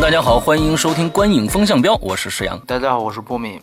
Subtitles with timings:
[0.00, 2.58] 大家好，欢迎收听《观影风向标》，我是石阳。
[2.60, 3.60] 大家好，我是波米。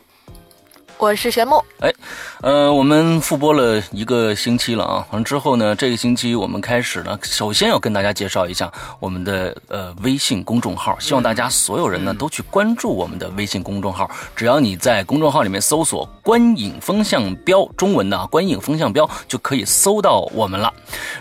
[0.97, 1.93] 我是玄木，哎，
[2.41, 20.73] 呃，我们复播了一个星期了啊，完之后呢，这个星期我们开始呢，首先要跟大家介绍一下我们的呃微信公众号，希望大家所有人呢都去关注我们的微信公众号，只要你在公众号里面搜索“观影风向标”中文的“观影风向标”就可以搜到我们了。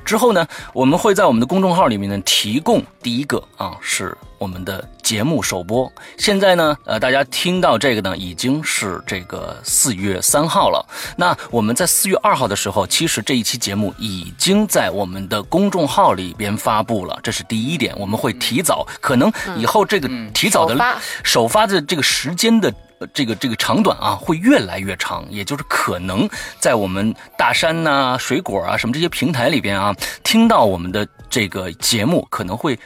[0.04, 4.16] 之后呢，我们会在我们的公众号里面呢提供第一个啊是。
[4.36, 10.84] 我们的节目首播，现在呢，呃，大家听到这个呢，已经是这个四月三号了。
[11.14, 17.94] 那我们在四月二号的时候，其实这一期节目已经在我们的公众号里边发布了，这是第一点。
[17.98, 20.74] 我们会提早，可能以后这个提早的
[21.22, 22.72] 首发的这个时间的
[23.12, 25.26] 这个这个长短啊，会越来越长。
[25.28, 26.26] 也就是可能
[26.58, 32.78] 在我们大山呐、水果啊什么这些平台里边啊，听到我们的这个节目可能会。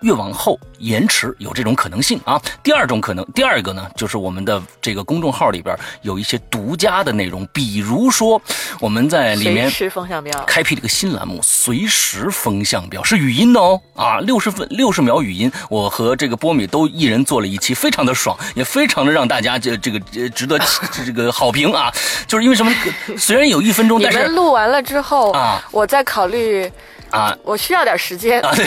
[0.00, 2.40] 越往后延迟有这种可能性啊。
[2.62, 8.40] 第二种可能，第二个呢，就是我们的这个公众号里边有一些独家的内容，比如说
[8.80, 19.98] 我们在里面随时风向标开辟了一个新栏目，随时风向标是语音的哦啊，六十分六十秒语音，我和这个波米都一人做了一期，非常的爽，也非常的让大家这这个
[20.30, 20.58] 值得
[21.04, 21.92] 这个好评啊。
[22.26, 22.72] 就是因为什么？
[23.16, 26.70] 虽然有一分钟，但是录完了之后啊，我再考虑。
[27.14, 28.40] 啊，我需要点时间。
[28.42, 28.66] 啊，对，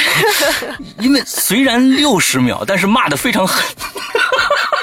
[0.99, 3.65] 因为虽然六十秒，但是骂的非常狠，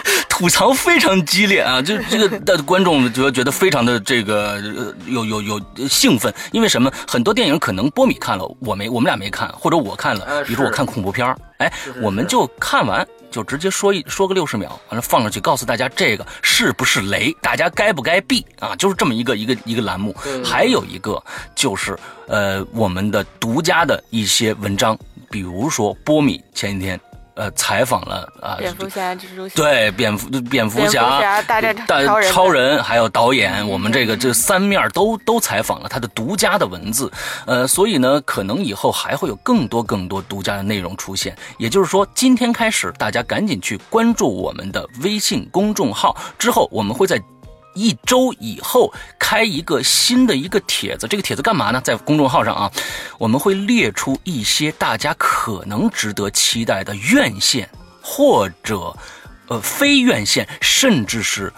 [0.28, 4.60] 吐槽非常激烈啊，就这个的 观众觉得觉得非常的这个
[5.06, 6.92] 有有有兴奋，因为什么？
[7.06, 13.06] 很多电影可能波米看了，我没，我们俩没看，或者我看了，比如说我看恐怖片哎，我们就看完。
[13.30, 18.76] 就直接说一说个六十秒，完了放上去，告诉大家这个是不是雷，大家该不该避啊？
[18.76, 20.14] 就是这么一个一个一个栏目。
[20.44, 21.20] 还有一个
[21.52, 21.98] 就是
[22.28, 24.96] 呃我们的独家的一些文章，
[25.32, 27.00] 比如说波米前几天。
[27.34, 31.60] 呃，采访了啊，蝙蝠侠、蜘蛛侠，对，蝙蝠蝙蝠侠、大
[32.30, 37.10] 超人，还有导演，我们这个这三面都都采访了他的独家的文字，
[37.46, 41.36] 呃，所以呢，可能以后还会有更多更多独家的内容出现。
[41.58, 47.20] 也就是说，今天开始，大家赶紧去关注我们的微信公众号，之后我们会在。
[47.74, 51.80] 一周以后开一个新的一个帖子，这个帖子干嘛呢？
[51.82, 52.72] 在公众号上啊，
[53.18, 57.68] 我们会列出一些大家可能值得期待的院线
[58.00, 58.96] 或者
[59.48, 61.52] 呃非院线，甚至是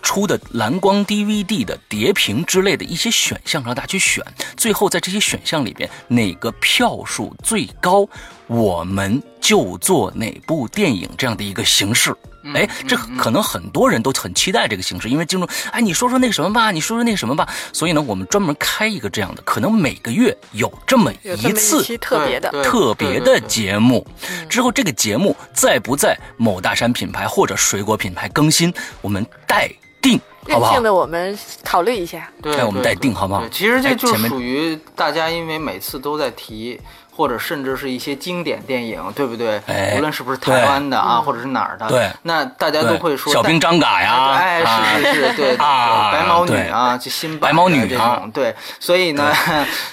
[0.00, 4.24] 出的蓝光 DVD 的碟屏之类的一些选项，让大家去选。
[4.56, 8.08] 最后在这些选项里边，哪个票数最高，
[8.46, 12.14] 我们就做哪部电影这样的一个形式。
[12.54, 17.48] 哎，这可能很多人都很期待这个形式，因为进入哎，你说说那个什么吧，你说说那个什么吧。
[17.72, 24.06] 所以呢，我们专门开一个这样的，可能每个月有这么一次特别的特别的节目。
[24.48, 29.70] 之后这个节目在不在某大山品牌或者水果品牌更新，我们待
[30.00, 30.18] 定，
[30.48, 30.80] 好不好？
[30.80, 33.46] 的我们考虑一下，对，我们待定，好不好？
[33.48, 36.80] 其实这就属于大家，因为每次都在提。
[37.18, 39.60] 或者甚至是一些经典电影，对不对？
[39.96, 49.34] 无论是不是台湾的啊，或者是哪儿的，对，那大家都会说小兵张嘎呀，哎，是是是，对， 白毛女啊，就新白毛女这种，对，所以呢，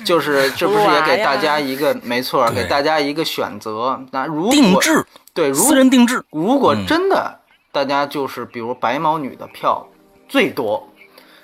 [0.05, 3.99] 就是这不是也给大家一个没错，给大家一个选择。
[4.11, 5.03] 那如果定制，
[5.33, 7.39] 对，私人定制，如果真的
[7.71, 9.83] 大家就是比如白毛女的票
[10.29, 10.87] 最多。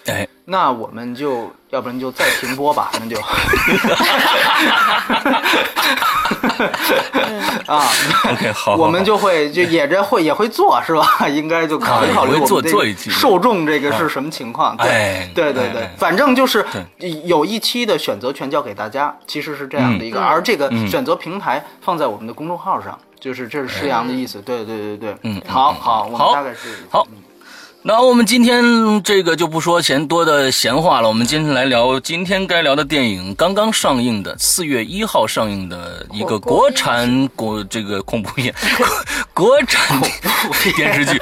[0.07, 3.17] 哎，那我们就要不然就再停播吧， 那就。
[7.67, 7.87] 啊
[8.31, 11.27] ，OK 好，我们就会就也这会也会做是吧？
[11.29, 14.75] 应该就考虑考虑我们这受众这个是什么情况？
[14.77, 16.65] 对对对对，反正就是
[17.25, 24.41] 有一期的选择权交给大家，其实是这样的一个，而这个选择平台放在我们的公众号上，就是这是施阳的意思。
[24.41, 27.07] 对对对对，嗯，好好，我们大概是好。
[27.83, 38.53] 那我们今天这个就不说嫌多的闲话了，我们今天来聊今天该聊的电影，刚刚上映的四月一号上映的一个国产国这个恐怖片，
[39.33, 39.99] 国产
[40.75, 41.19] 电视剧，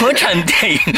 [0.00, 0.78] 国产电影《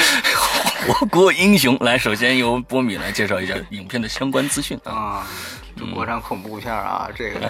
[0.86, 1.76] 火锅英雄》。
[1.84, 5.26] 来，首先由波米来介绍一下影片的相关资讯啊。
[5.76, 7.40] 这国产恐怖片啊，这个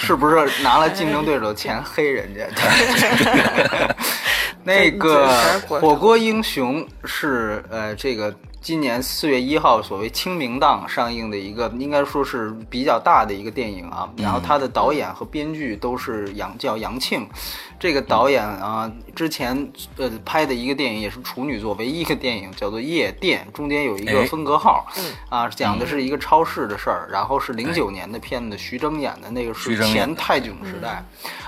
[0.00, 2.46] 是不是拿了竞争对手钱黑人家？
[4.62, 5.28] 那个
[5.68, 8.34] 火锅英雄是呃这个。
[8.66, 14.10] 今年四月一号，所谓清明档上映的一个，应该说是比较大的一个电影啊。
[14.16, 17.24] 然后他的导演和编剧都是杨叫杨庆，
[17.78, 24.84] 这个导演啊，之前呃拍的一个电影也是处女作，唯一一个电影叫做《夜店》，中间有一个分隔号，
[25.28, 27.08] 啊，讲的是一个超市的事儿。
[27.08, 31.04] 然后是零九年的片子，徐峥演的那个是前泰囧时代。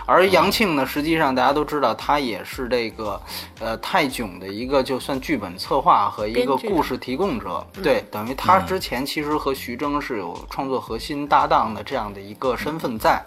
[0.06, 3.20] 而杨庆呢，实际上大家都知道，他也是这个，
[3.58, 13.24] 呃，泰囧的一个就算剧本策划和一个故事提供者，对，等于他之前其实和徐峥是有创作核心搭档的这样的一个身份在。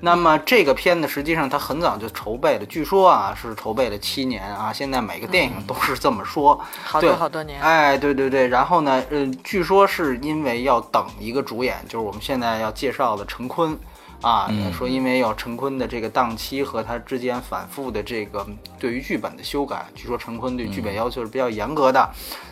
[0.00, 7.60] 那么这个片子实际上他很早就筹备了，据说啊是筹备了七年啊，现在每个电影都是这么说，好多好多年。
[7.60, 13.78] 哎，对对对，然后呢，嗯，据说是因为要等一个主演，就是我们现在要介绍的陈坤。
[14.20, 18.46] 啊，说因为要陈坤的这个档期和他之间反复的这个
[18.78, 22.08] 对于剧本的修改，据说陈坤对剧本要求是比较严格的。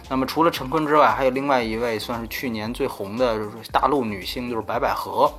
[0.09, 3.39] 那么除了陈坤之外，还有另外一位算是去年最红的
[3.71, 5.31] 大陆女星，就是白百合。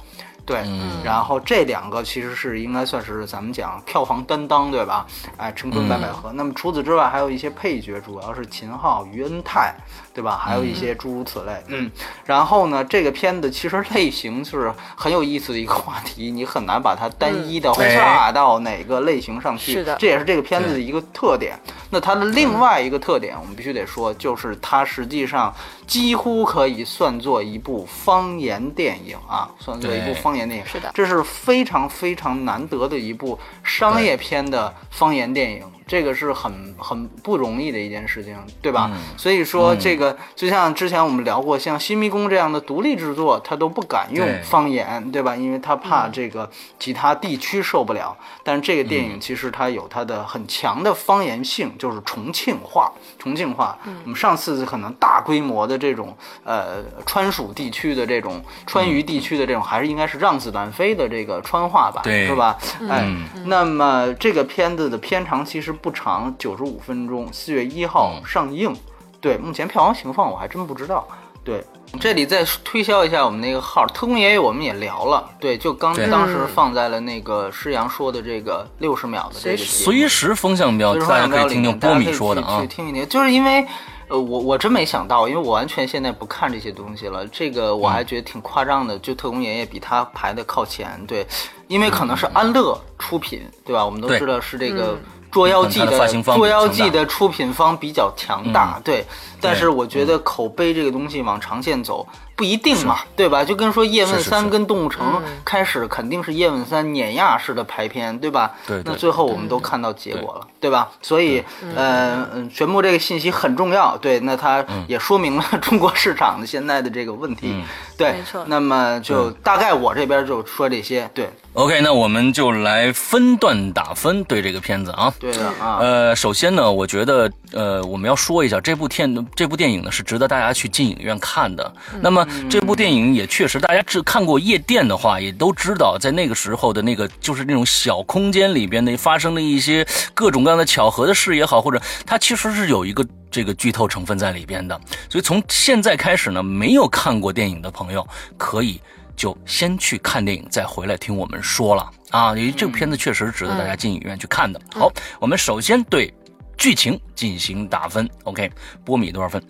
[0.46, 0.64] 对，
[1.04, 5.06] 然后这两个其实是应该算是咱们讲票房担当，对吧？
[5.38, 6.32] 哎，陈坤、白百合。
[6.34, 9.76] 那么除此之外，还有一些配角，主要是秦昊、于恩泰，
[10.14, 10.38] 对吧？
[10.38, 11.54] 还有一些诸如此类。
[11.68, 11.90] 嗯，
[12.26, 19.74] 然后呢，这个片子其实类型是很有意思的一个话题，你很难把它单一的划到哪个类型上去。
[19.74, 21.58] 是的，这也是这个片子的一个特点。
[21.90, 25.54] 那它的另外一个特点，我们必须得说，就是它实际上
[25.88, 30.66] 几乎可以算作一部方言电影啊，算作一部方言电影。
[30.66, 35.64] 是的，这是非常非常难得的一部商业片的方言电影。
[35.90, 38.92] 这个是很很不容易的一件事情，对吧？
[39.18, 45.36] 所以说，这个就像之前我们聊过，像《新迷宫》这样的独立制作，他都不敢用方言，对吧？
[45.36, 46.48] 因为他怕这个
[46.78, 48.16] 其他地区受不了。
[48.44, 52.92] 但是这个电影其实它有它的很强的方言性，就是重庆话。
[53.18, 62.56] 重庆话，我们上次可能大规模的这种呃川蜀地区的这种川渝地区的这种，还是应该是让子弹飞的这个川话吧，是吧？
[62.88, 63.12] 哎，
[63.46, 65.76] 那么这个片子的片长其实。
[65.82, 68.76] 不长，九十五分钟，四月一号上映。
[69.22, 71.08] 对，目前票房情况我还真不知道。
[71.44, 71.64] 对，
[72.00, 75.28] 这里再推销一下我们那个号，特工爷爷我们也聊了。
[75.40, 82.62] 对，就刚当时放在了那个施阳说的这个六十秒的这个随时风向标，大家可以听听波米说的啊。
[82.62, 83.66] 去听一听，就是因为
[84.10, 87.26] 呃，我我真没想到，因为我完全现在不看这些东西了。
[87.28, 91.04] 这个我还觉得挺夸张的，就特工爷爷比他排的靠前。
[91.08, 91.26] 对，
[91.68, 93.84] 因为可能是安乐出品，对吧？
[93.84, 94.98] 我们都知道是这个。
[95.32, 99.06] 捉妖记的捉妖记的出品方比较强大，对，
[99.42, 102.08] 但是我觉得口碑这个东西往长线走。
[102.36, 103.44] 不一定嘛，对吧？
[103.44, 108.50] 就跟说叶问三跟动物城开始肯定是叶问三碾压式的排片，对吧？
[108.66, 108.82] 对。
[108.86, 110.90] 那最后我们都看到结果了，对吧？
[111.02, 111.44] 所以，
[111.76, 114.22] 呃，全部这个信息很重要，对。
[114.22, 117.62] 那它也说明了 中国市场的现在的这个问题，
[117.98, 118.14] 对。
[118.14, 118.46] 没错。
[118.48, 121.30] 那么就大概我这边就说这些，对。
[121.56, 125.14] OK，那我们就来分段打分对这个片子啊。
[125.20, 125.80] 对的啊。
[125.82, 131.74] 呃，首先呢，我觉得呃，我们要说一下这部片这部电影呢是值得大家去进影院看的。
[132.02, 132.26] 那么。
[132.50, 144.80] 这部电影也确实，大家只看过夜店的话，也都知道，在那个时候的那个就是那种小空间里边的发生的一些各种各样的巧合的事也好，或者它其实是有一个这个剧透成分在里边的。
[145.10, 148.82] 所以从现在开始呢，没有看过电影的朋友，可以
[149.16, 152.36] 就先去看电影，再回来听我们说了啊。
[152.36, 154.60] 因为这部片子确实值得大家进影院去看的。
[154.74, 156.14] 好，我们首先对
[156.60, 158.08] 剧情进行打分。
[158.26, 158.52] OK，
[158.84, 159.42] 波米多少分？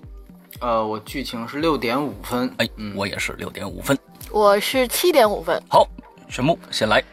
[0.62, 3.98] 呃，我剧情是六点五分，哎，我也是六点五分，
[4.30, 5.60] 我是七点五分。
[5.68, 5.88] 好，
[6.30, 7.04] 全木先来。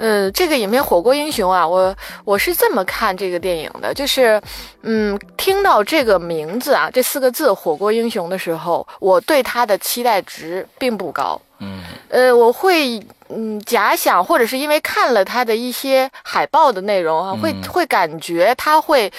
[0.00, 4.40] 呃，这个影片《火锅英雄》啊，我我是这么看这个电影的，就是，
[4.80, 11.38] 嗯，听到这个名字啊，这四个字“火锅英雄”的时候，我对它的期待值并不高。
[11.58, 19.12] 嗯，呃，我会嗯假想，或者是因为看了它的一些海报的内容啊，会会感觉它会。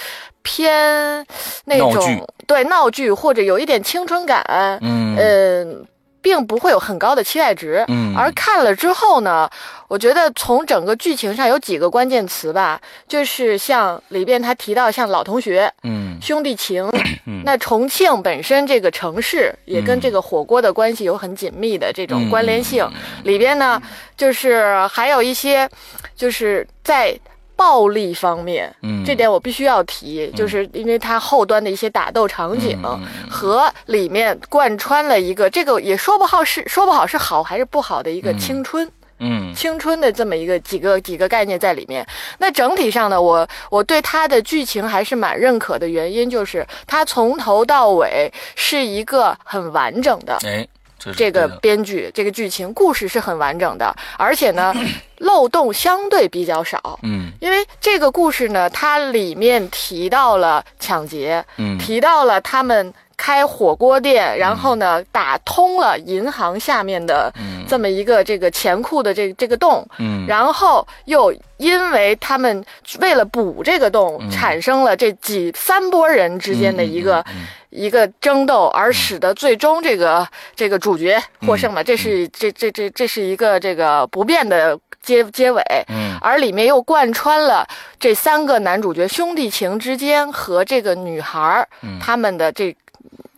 [0.44, 1.24] 偏
[1.66, 4.44] 那种对闹剧或者有一点青春感，
[4.82, 5.86] 嗯，
[6.22, 7.84] 并不会有很高的期待值。
[7.88, 9.50] 嗯，而看了之后呢，
[9.88, 16.90] 我觉得从整个剧情上有几个关键词吧，就是像里边他提到像老同学，嗯，兄弟情，
[17.44, 22.88] 那重庆本身这个城市也跟这个火锅的关系有很紧密的这种关联性。
[23.24, 23.82] 里边呢，
[24.16, 25.70] 就是还有一些，
[26.16, 27.18] 就是在。
[27.62, 32.82] 暴力方面，嗯，这点我必须要提，就是因为它后端的一些打斗场景
[33.30, 38.90] 和里面贯穿了一个这个也说不好是说不好是好还是不好的一个青春，
[39.20, 42.04] 嗯，青春的这么一个几个几个概念在里面。
[42.40, 50.36] 那整体上呢，我我对它的剧情还是蛮认可的，原因就是它从头到尾是一个很完整的。
[50.48, 50.68] 哎。
[51.16, 54.74] 这个编剧，这个剧情故事是很完整的，而且呢，
[55.20, 57.00] 漏洞相对比较少。
[57.04, 67.32] 嗯，因为这个故事呢，它里面提到了抢劫，嗯，提到了他们开火锅店，然后呢，打通了银行下面的
[67.68, 72.64] 这么一个这个钱库的这这个洞，嗯，然后又因为他们
[73.00, 77.24] 为了补这个洞，产生了这几三波人之间的一个。
[77.72, 85.64] 一个争斗，而使得最终这个这个主角获胜了，这是这这这这是一个这个不变的结结尾。
[85.88, 87.66] 嗯，而里面又贯穿了
[87.98, 91.68] 这三个男主角兄弟情之间和这个女孩儿
[92.00, 92.76] 他们的这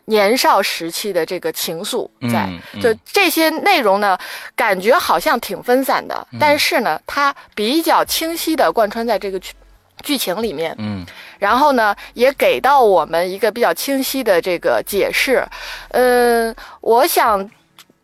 [0.05, 2.49] 年少时期的这个情愫在。
[2.81, 4.17] 就这些内容呢，
[4.55, 9.53] 感觉好像挺分散的，但是呢，它比较清晰的贯穿在这个剧
[10.01, 10.75] 剧情里面。
[10.79, 11.05] 嗯。
[11.43, 15.45] 然后呢，也给到我们一个比较清晰的这个解释。
[15.89, 17.49] 嗯，我想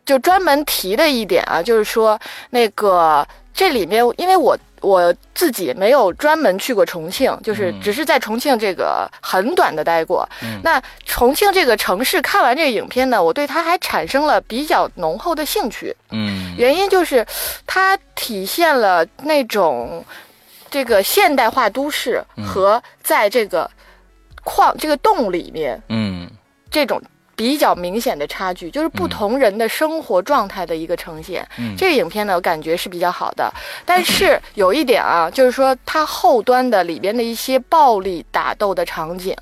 [0.04, 2.20] 就专门提的一点啊，就是说
[2.50, 10.28] 那个这里面，因为我我自己没有专门去过重庆，就是只是在重庆这个很短的待过。
[10.62, 15.96] 那重庆这个城市看完这个影片呢，我对它还产生了比较浓厚的兴趣。
[16.10, 17.26] 嗯，原因就是
[17.66, 20.04] 它体现了那种。
[20.70, 23.68] 这个现代化都市和在这个
[24.44, 26.30] 矿这个洞里面，嗯，
[26.70, 27.02] 这种
[27.34, 31.46] 比较明显的差距，就是不同人的生活状态的一个呈现。
[31.76, 33.52] 这个影片呢，我感觉是比较好的。
[33.84, 39.34] 但是有一点啊，就是说它后端的里边的一些暴力打斗的场景，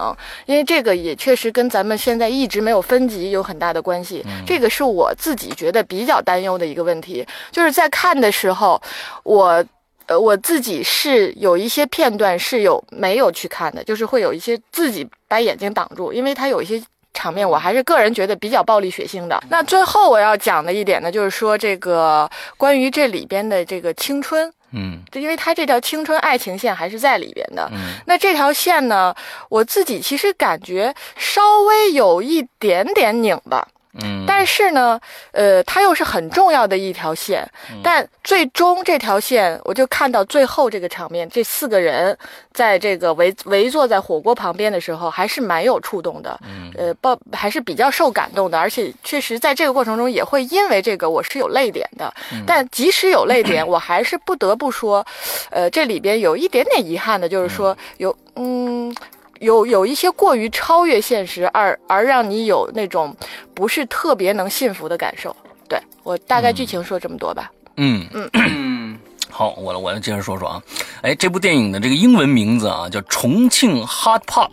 [0.47, 4.25] 因为这个也确实跟咱们现在一直没有分级有很大的关系。
[4.47, 8.81] 这个是我自己觉得比较担忧的一个问题，就是在看的时候，
[9.25, 9.65] 我。
[10.09, 19.39] 呃，我自己是有一些片段是有没有去看的，就是会有一些自己把眼睛挡住，因为它有一些场面，我还是个人觉得比较暴力血腥的。
[19.51, 27.69] 那最后我要讲的一点呢，就是说这个关于这里边的这个青春，嗯，因为它这条青春爱情线还是在里边的。
[27.73, 29.15] 嗯，那这条线呢，
[29.51, 33.67] 我自己其实感觉稍微有一点点拧巴。
[34.03, 35.01] 嗯，但是呢，
[35.33, 37.49] 呃，它又是很重要的一条线，
[37.83, 42.17] 但最终这条线，我就看到最后这个场面，这四个人
[42.53, 46.39] 在这个围围坐在火锅旁边的时候，还是蛮有触动的，
[46.77, 52.13] 呃，抱还是比较受感动的，而且确实在这个过程中也会因为这个我是有泪点的，
[52.47, 55.05] 但即使有泪点， 我还是不得不说，
[55.51, 58.95] 呃，这里边有一点点遗憾的，就是说有嗯。
[59.41, 63.15] 有有一些过于超越现实，而而让你有那种
[63.55, 65.35] 不是特别能信服的感受。
[65.69, 67.51] 对我大概剧情说这么多吧。
[67.77, 68.99] 嗯嗯，
[69.31, 70.63] 好，我我来接着说说啊。
[71.03, 74.51] 哎，这部电影的这个英文名字啊叫《重庆 Hot Pop》。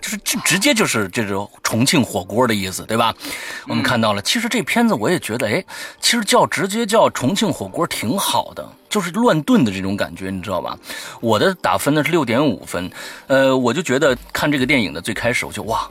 [0.00, 3.14] 就是这直接就是这种重庆火锅的意思，对吧？
[3.68, 5.64] 我们看到了，其实这片子我也觉得，哎，
[6.00, 10.78] 其实叫直接叫重庆火锅挺好的，就是乱炖的这种感觉，你知道吧？
[11.20, 12.90] 我的打分呢是六点五分，
[13.26, 15.88] 呃，我就觉得看这个电影的最开始，我就哇，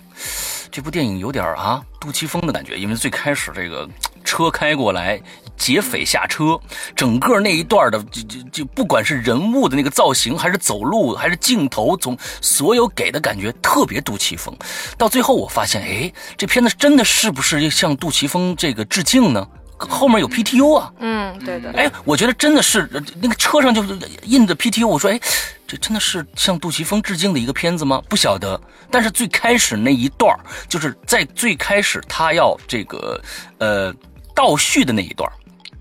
[0.74, 3.88] 这部电影有点啊杜琪峰的感觉，因为最开始这个
[4.26, 5.22] 车开过来。
[5.56, 6.60] 劫匪下车，
[6.96, 14.54] 整个那一段的就就就不管是人物的那个造型，还是走路，还是镜头，从所有给的感觉特别杜琪峰。
[14.98, 19.48] 到最后我发现，哎，这片子真的是不是向杜琪峰这个致敬呢？
[19.88, 21.72] 后面有 PTU 啊，嗯，对的。
[21.74, 22.90] 哎，我觉得真的是
[23.22, 24.88] 那个车上就是印着 PTU。
[24.88, 25.20] 我说，哎，
[25.68, 28.02] 这真的是向杜琪峰致敬的一个片子吗？
[28.08, 28.60] 不晓得。
[28.92, 30.38] 但是最开始那一段
[30.70, 33.20] 就是在最开始他要这个
[33.58, 33.94] 呃
[34.36, 35.28] 倒叙的那一段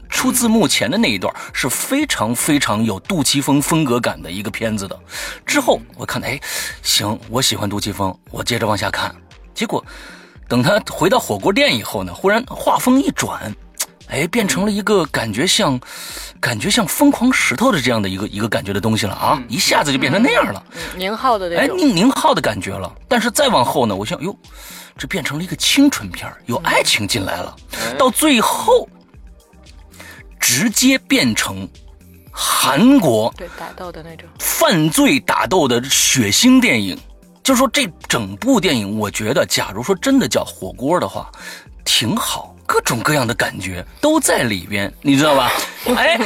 [0.09, 4.99] 出字幕前的那一段是非常非常有杜琪峰风格感的一个片子的。
[5.45, 6.41] 之后我看，哎，
[6.83, 9.15] 行，我喜欢杜琪峰，我接着往下看。
[9.55, 9.85] 结果
[10.49, 13.55] 等他回到火锅店以后呢，忽然画风一转，
[14.13, 15.81] 哎，变成了一个感觉像，
[16.39, 19.43] 感觉像疯狂石头的这样的一个一个感觉的东西了啊！
[19.49, 20.63] 一下子就变成那样了，
[20.97, 22.93] 宁浩的哎，宁宁浩的感觉了。
[23.09, 24.37] 但是再往后呢，我想，哟，
[24.99, 27.57] 这变成了一个青春片，有爱情进来了，
[27.99, 28.89] 到最后。
[30.45, 31.67] 直接变成
[32.33, 36.99] 韩国对打斗的那种犯罪打斗的血腥电影，
[37.45, 41.31] 就说这整部电影，我觉得，假如说真的叫火锅的话，
[41.85, 45.53] 挺好，各种各样的感觉都在里边，你知道吧？
[45.95, 46.19] 哎，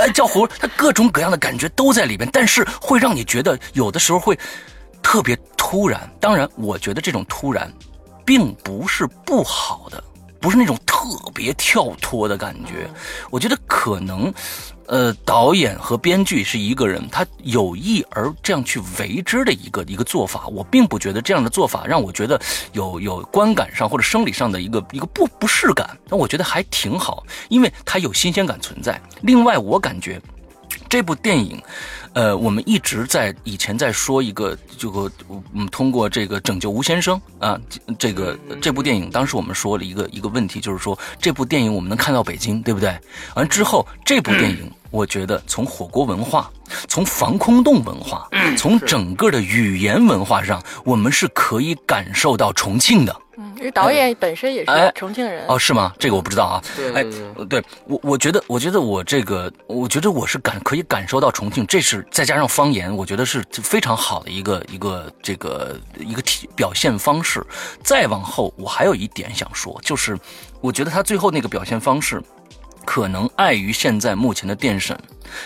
[0.00, 4.38] 哎，叫胡，他各种各样的感觉都在里边，但是会让你觉得有的时候会
[5.02, 6.08] 特别突然。
[6.20, 7.68] 当然，我觉得这种突然
[8.24, 10.04] 并不是不好的。
[10.42, 10.96] 不是那种特
[11.32, 12.90] 别跳脱的感觉。
[13.30, 14.34] 我觉得可能，
[14.86, 20.48] 呃，导演和编剧是一个人，他有意而这样去为之的一个一个做法。
[20.48, 22.38] 我并不觉得这样的做法让我觉得
[22.72, 25.96] 有有观感上或者生理上的一个一个不不适感。
[26.08, 29.00] 但我觉得还挺好，因为它有新鲜感存在。
[29.20, 30.20] 另外，我感觉
[30.88, 31.62] 这部电影。
[32.14, 37.58] 呃，我们一直在以前在说一个，就我们，通过这个拯救吴先生啊，
[37.98, 42.94] 这个这部电影，当时我们说了一个一个问题，就是说这部电影我们能看到北京，对不对？
[43.34, 46.48] 完之后，这部电影，我觉得从火锅文化，
[46.86, 53.16] 从防空洞文化，从整个的语言文化上，我们是可以感受到重庆的。
[53.38, 55.94] 嗯，因为导演本身也是重庆人哦，是吗？
[55.98, 56.62] 这个我不知道啊。
[56.76, 57.02] 对，哎，
[57.48, 67.42] 对我，我觉得，我觉得我这个，我觉得我是感可以感受到重庆，这是再加上方言，我觉得是非常好的一个一个这个一个体表现方式。
[67.82, 70.18] 再往后，我还有一点想说，就是
[70.60, 72.22] 我觉得他最后那个表现方式，
[72.84, 74.98] 可能碍于现在目前的电审，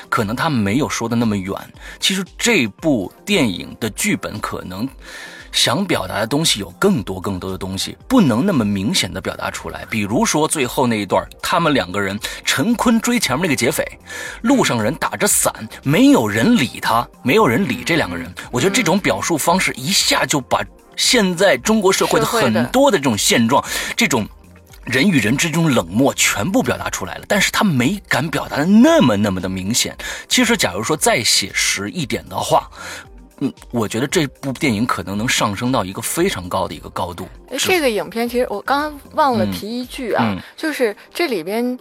[0.09, 1.55] 可能他没有说的那么远。
[2.01, 4.89] 其实这部电影的剧本可能。
[5.53, 9.87] 想表达的东西有更多更多的东西，不能那么明显的表达出来。
[9.89, 13.83] 比如说最后那一段，他们两个人，陈坤追前面那个劫匪，
[14.43, 15.51] 路上人打着伞，
[15.83, 18.31] 没有人理他，没有人理这两个人。
[18.53, 20.61] 我觉得这种表述方式一下就把
[20.95, 23.65] 现在中国社会的很多的这种现状，
[23.97, 24.29] 这种
[24.87, 27.25] 人与人之间冷漠全部表达出来了。
[27.29, 29.95] 但是他没敢表达的那么那么的明显。
[30.29, 32.71] 其实，假如说再写实一点的话。
[33.41, 37.29] 嗯，我觉得这部电影可能能上升到一个非常高的一个高度。
[37.59, 41.79] 这个影片其实我刚刚忘了提一句啊，就是这里边，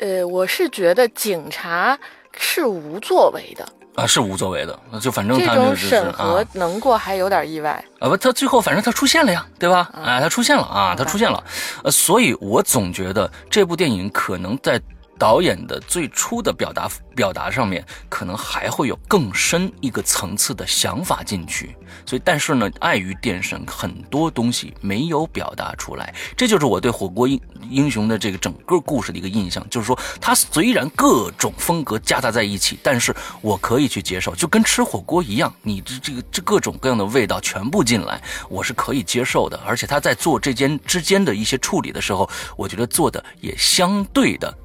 [0.00, 1.98] 呃，我是觉得警察
[2.36, 3.66] 是无作为的
[3.98, 8.08] 啊，是无作为的，就反正这种审核能过还有点意外啊。
[8.08, 9.90] 不，他最后反正他出现了呀，对吧？
[9.92, 11.42] 啊，他出现了啊，他出现了，
[11.82, 14.80] 呃，所以我总觉得这部电影可能在。
[15.18, 21.74] 导演的最初的表达表达上面，可能还会有更深一个层次的想法进去，
[22.06, 44.56] 所以但是呢，碍于电审，很多东西没有表达出来，这就是我对火锅英英雄的这个整个故事的一个印象，就是说它虽然各种风格夹杂在一起，但是我可以去接受，就跟吃火锅一样，你这这个这各种各样的味道全部进来，我是可以接受的，而且他在做这间之间的一些处理的时候，我觉得做的也相对的。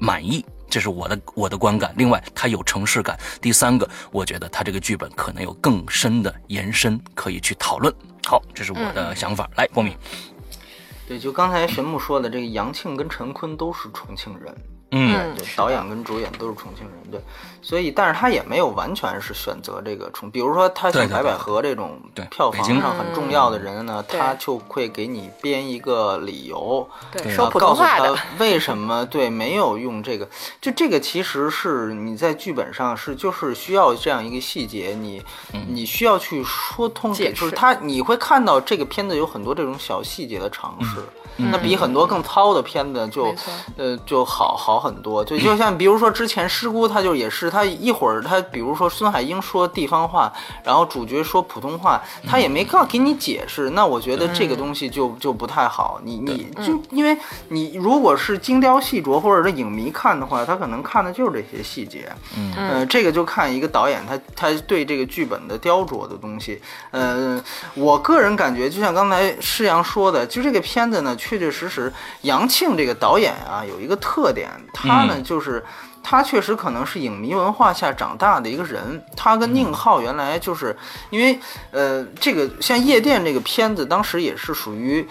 [0.00, 1.94] 满意，这是我的我的观感。
[1.96, 3.16] 另外，它有城市感。
[3.40, 7.94] 第三个，我觉得它这个剧本可能有更深的延伸可以去讨论。
[8.26, 9.48] 好，这是我的想法。
[9.56, 9.94] 来，光明。
[11.06, 14.56] 对，就刚才玄木说的，这个杨庆跟陈坤都是重庆人。
[14.92, 17.20] 嗯，对，导演跟主演都是重庆人，对，
[17.62, 30.28] 所以，但是他也没有完全是选择这个重，比如说他像白百合这种票房上很重要的人呢，他就会给你编一个理由，对，说普通话的， 为什么对没有用这个？
[30.60, 35.22] 就这个其实是你在剧本上是就是需要这样一个细节，你
[35.68, 41.02] 你需要去说通，就是他你会看到这个片子有很多这种小细节的尝试。
[41.36, 43.34] 那比很多更糙的片子就，
[43.78, 45.24] 呃，就好好很多。
[45.24, 50.32] 就就像比如说之前师姑，他就也是他一会儿他比如说孙海英说地方话，
[50.64, 53.70] 然后主角说普通话，他也没告给你解释。
[53.70, 56.00] 那我觉得这个东西就就不太好。
[56.04, 62.10] 你你就因为你如果是精雕细琢或者是影迷看的话，他可能看的就是这些细节。
[62.36, 66.62] 嗯，呃，这个就看一个导演他他对这个剧本的雕琢的东西。
[66.92, 67.42] 呃，
[67.74, 71.10] 我个人感觉就像刚才施阳说的，就这个片子呢。
[71.16, 75.62] 确确实实，杨庆这个导演啊，有一个特点，他呢就是
[76.02, 79.02] 他确实可能是影迷文化下长大的一个人。
[79.16, 80.76] 他跟宁浩原来就是
[81.10, 81.38] 因为
[81.70, 85.06] 呃，这个像夜店这个片子，当时也是属于。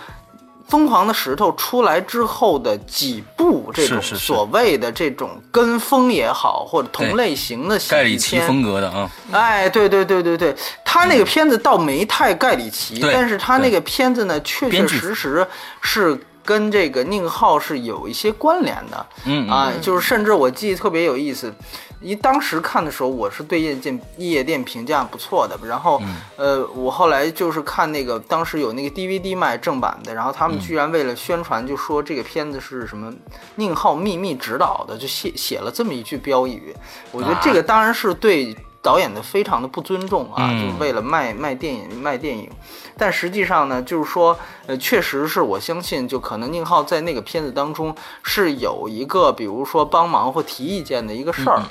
[0.68, 15.48] 疯狂的石头出来之后的几部这种所谓的这种跟风也好，或者同类型的盖里奇风格的啊，哎，对对对对对，他那个片子倒没太盖里奇，但是他那个片子呢，确确实实
[15.82, 16.16] 是
[16.50, 21.54] 跟这个宁浩是有一些关联的，嗯啊，就是甚至我记得特别有意思。
[22.02, 25.56] 因当时看的时候，我是对夜店夜店评价不错的。
[25.68, 26.02] 然后，
[26.38, 33.14] 呃，我后来就是看那个，当时有那个 DVD 卖正版的，然后他们居然为了宣传，就说这个片子是什么
[33.58, 36.74] 宁浩秘密指导的，就写写了这么一句标语。
[37.12, 38.58] 我觉得这个当然是对。
[38.82, 42.50] 导演的非常的不尊重啊，就为了卖卖电影卖电影，
[42.98, 44.38] 但实际上呢，就是说，
[44.68, 51.62] 呃，确实是我相信，就可能宁浩在那个片子当中是有一个，比如说帮忙或提意见的一个事儿，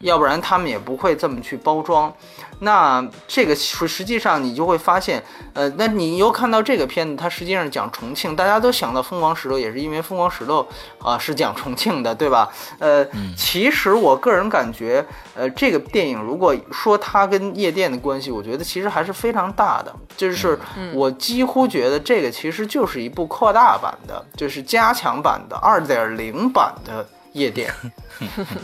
[0.00, 2.12] 要不然他们也不会这么去包装。
[2.60, 10.66] 那这个实实际上你就会发现，呃，那你又看到这个片子，它实际上讲重庆，大家都想到《疯狂石头》，也是因为《疯狂石头》
[11.06, 12.48] 啊是讲重庆的，对吧？
[12.78, 19.94] 呃，其实我个人感觉，呃，这个电影如果说它跟夜店的关系，我觉得其实还是非常大的。
[20.16, 20.58] 就是
[20.92, 27.06] 我几乎觉得这个其实就是一部扩大版的，就是加强版的二点零版的。
[27.32, 27.72] 夜店，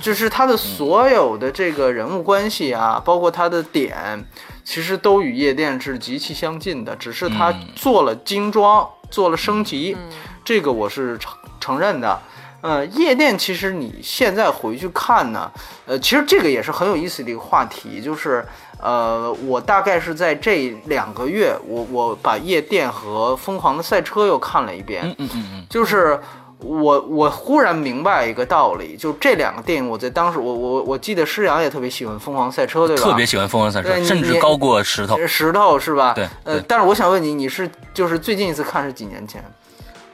[0.01, 4.25] 就是它的所有的这个人物关系啊，包括它的点，
[4.65, 9.97] 其实都与夜店是极其相近的，只是它做了精装，做了升级，
[10.45, 12.19] 这个我是承承认的。
[12.63, 15.53] 呃，夜店其实你现在回去看呢，
[15.85, 18.43] 呃，其实这个也是很有意思的一个话题，就是
[18.81, 26.19] 呃，我大概是在这两个月，我我把夜店和疯狂的赛车又看了一遍，嗯嗯嗯，就是。
[26.61, 33.03] 我我忽然明白一个道理，就这两个电影，我在当时，我我我记得施洋也特别喜欢《疯狂赛车》，对吧？
[33.03, 35.17] 特别喜欢《疯狂赛车》，甚至高过《石头》。
[35.27, 36.15] 石头是吧？
[36.15, 36.29] 对。
[36.45, 39.45] 呃，但是我想问你，你是就是最近一次看是几年前？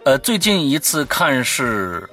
[0.05, 2.09] 呃，最近一次看是，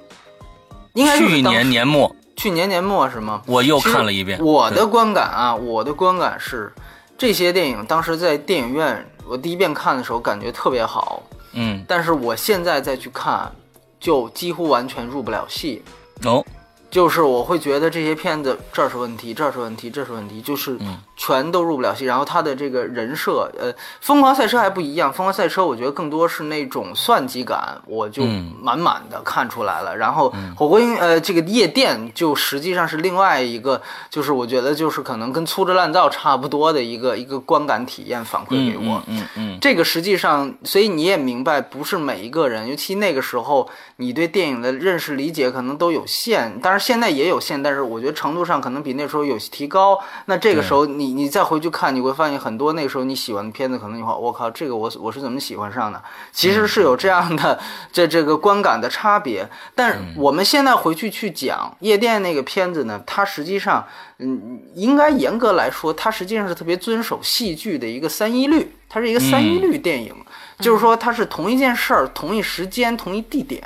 [0.94, 2.13] 应该去年年末。
[2.36, 3.42] 去年年末是吗？
[3.48, 4.40] 我又看了一遍。
[4.44, 6.72] 我的观感啊，我的观感是，
[7.18, 13.52] 这些电影当时在电影院我第一遍看的时候感觉特别好，嗯，但是我现在再去看。
[14.00, 15.84] 就几乎完全入不了戏
[16.24, 16.46] 哦。
[16.90, 20.80] 就是我会觉得这些片子这儿是问题，这儿是问题，这是问题，就是
[21.18, 22.06] 全都入不了戏。
[22.06, 28.24] 然后他的这个人设，呃，疯狂赛车还不一样，疯狂赛车我觉得更多是那种算计感，我就
[28.62, 29.94] 满满的看出来了。
[29.98, 39.04] 然后火锅英，呃，这个夜店就实际上是另外一个，就是我觉得就是可能跟粗制滥造差不多的一个一个观感体验反馈给我。
[39.08, 46.78] 嗯嗯，这个实际上，所以你也明白，不是每一个人，尤其那个时候你对电影的认识理解可能都有限，当然。
[46.88, 50.00] 现在也有限，但是我觉得程度上可能比那时候有提高。
[50.28, 56.02] 那这个时候你你再回去看，你会发现很多那时候你喜欢的片子，可能你会我靠，这个我我是怎么喜欢上的？
[56.32, 57.60] 其实是有这样的
[57.91, 59.48] 这这个观感的差别。
[59.76, 63.86] 但是我们现在回去去讲夜店那个片子呢，它实际上
[64.20, 70.13] 嗯，应该严格来说，它实际上是特别遵守戏剧的一个三一律，它是一个三一律电影，
[70.60, 73.63] 就是说它是同一件事儿、同一时间、同一地点。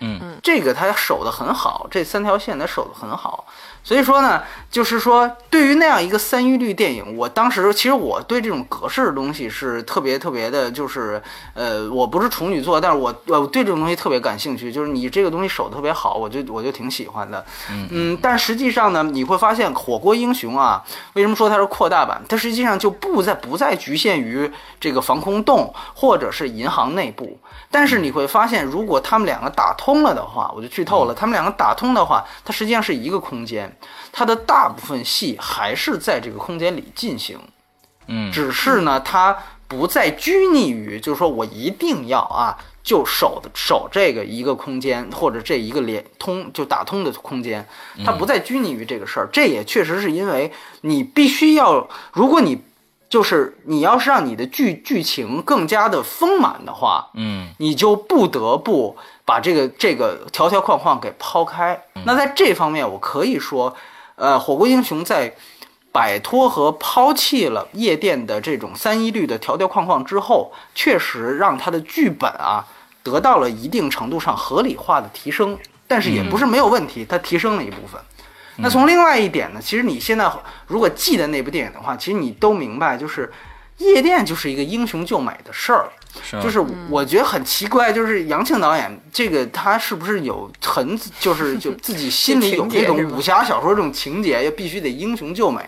[0.00, 3.46] 嗯，这个他守得很好，这三条线他守得很好。
[3.86, 11.22] 所以说呢，就是说，对于那样一个三一律电影，我当时其实我对这种格式的东西是特别特别的，就是
[11.54, 14.72] 呃，我不是处女座，但是我我对这种东西特别感兴趣。
[14.72, 17.46] 就是你这个东西守得特别好，我就我就挺喜欢的。
[17.70, 22.20] 嗯，但实际上呢，你会发现《火锅英雄》啊，为什么说它是扩大版？
[22.28, 27.38] 它实际上就不再不再局限于这个防空洞或者是银行内部。
[27.70, 31.14] 但是你会发现，如果他们两个打通了的话，我就剧透了。
[31.14, 33.72] 他们两个打通的话，它实际上是一个空间。
[34.12, 37.38] 它的大部分戏还是在这个空间里进行，
[38.06, 39.36] 嗯，只是呢，它
[39.68, 47.66] 不再拘泥于，就是说我一定要啊，就守的守这个一个空间或者这一个连通就打通的空间，
[48.04, 49.28] 它不再拘泥于这个事儿。
[49.32, 52.62] 这也确实是因为你必须要，如果你
[53.08, 61.78] 就是你要是让你的剧剧情更加的丰满的话，嗯，你就不得不把这个这个条条框框给抛开。
[62.06, 63.76] 那在这方面，我可以说。
[64.18, 65.30] 呃，火锅英雄在
[65.92, 72.64] 摆脱和抛弃了夜店的这种三一律的条条框框之后，确实让他的剧本啊
[73.02, 78.00] 得到了一定程度上合理化的提升，但是也不是没有问题，它提升了一部分。
[78.56, 80.32] 那从另外一点呢，其实你现在
[80.66, 83.30] 如果记得那部电影的话，其实你都明白，就是
[83.78, 85.86] 夜店就是一个英雄救美的事儿。
[86.42, 86.58] 就是
[86.88, 95.60] 我觉得很奇怪，就是杨庆导演这个他是不是有很就是就自己心里有这种武侠小说这种情节，要必须得英雄救美，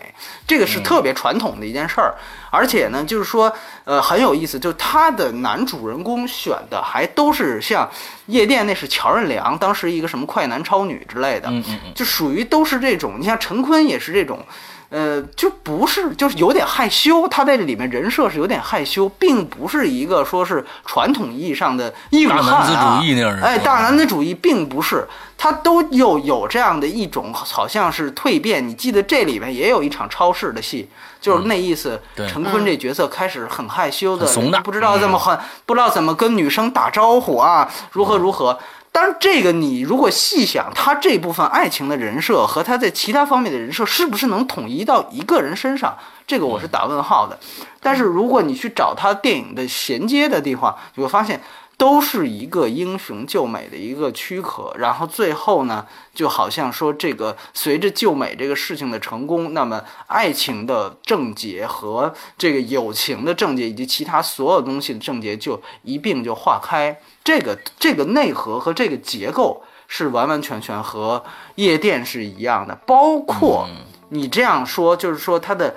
[0.47, 2.15] 这个是特别传统的一件事儿。
[2.49, 7.87] 而且呢，就是说呃很有意思，就是他的男主人公选的还都是像
[8.25, 11.53] 夜店那是乔任梁，当时一个什么快男超女之类的，
[11.93, 13.17] 就属于都是这种。
[13.19, 14.43] 你像陈坤也是这种。
[14.89, 17.27] 呃，就不是，就是有点害羞。
[17.27, 22.43] 他在这里面人设是有点害羞，并不是一个说是传统意义上的硬汉啊。
[22.43, 23.41] 大男子主义那样人。
[23.43, 28.67] 哎，大男子主义并不是，他都又有这样的一种，好像是蜕变。
[28.67, 30.89] 你记得这里面也有一场超市的戏，
[31.21, 32.01] 就是那意思。
[32.27, 34.25] 陈坤这角色开始很害羞的，
[34.63, 38.57] 不知道怎么很不知道怎么跟女生打招呼啊，如何如何。
[38.91, 45.95] 当然，这个你如果细想，他这部分爱情的人设和他在其他方面的人设是不是能统一到一个人身上？
[46.27, 47.37] 这个我是打问号的。
[47.79, 51.39] 但是如果你去找他电影的衔接的地方，你会发现
[51.79, 66.99] 都是一个英雄救美的一个躯壳，然后最后呢，就好像说这个随着救美这个事情的成功，那么爱情的症结和这个友情的症结以及其他所有东西的症结就一并就化开。
[67.23, 71.23] 这个这个内核和这个结构是完完全全和
[71.55, 73.65] 夜店是一样的，包括
[74.09, 75.73] 你这样说，就是说它的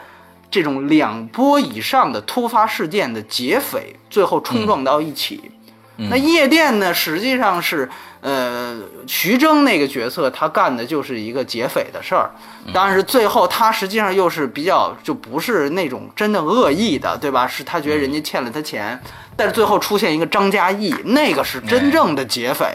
[0.50, 5.52] 这种两波以上的突发事件的劫匪最后冲撞到一起。
[5.96, 6.92] 那夜店呢？
[6.92, 7.88] 实际上是，
[8.22, 12.30] 呃，徐峥那个角色，他干的就是一个劫匪的事儿。
[12.72, 17.46] 但是最后他实际上又是比较，就不是那种真的恶意的，对吧？
[17.46, 18.98] 是他觉得人家欠了他钱。
[19.36, 22.66] 但是最后出现一个张嘉译，那个是真正的劫匪。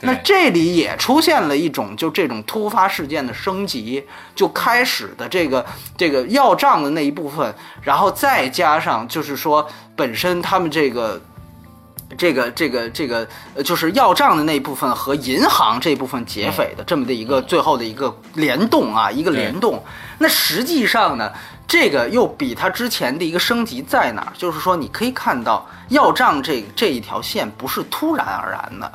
[0.00, 4.02] 那这里也出现了一种，就这种突发事件的升级，
[4.34, 5.64] 就开始的这个
[5.96, 11.20] 这个要账的那一部分，然后再加上就是说本身他们这个。
[12.16, 19.82] 这个这个这个呃，就是要账的那一部分和银行这部分劫匪的这么的一个最后的一个联动啊，一个联动。
[20.18, 21.32] 那实际上呢，
[21.66, 24.32] 这个又比它之前的一个升级在哪儿？
[24.36, 28.92] 就是说，你可以看到要账这这一条线不是突然而然的，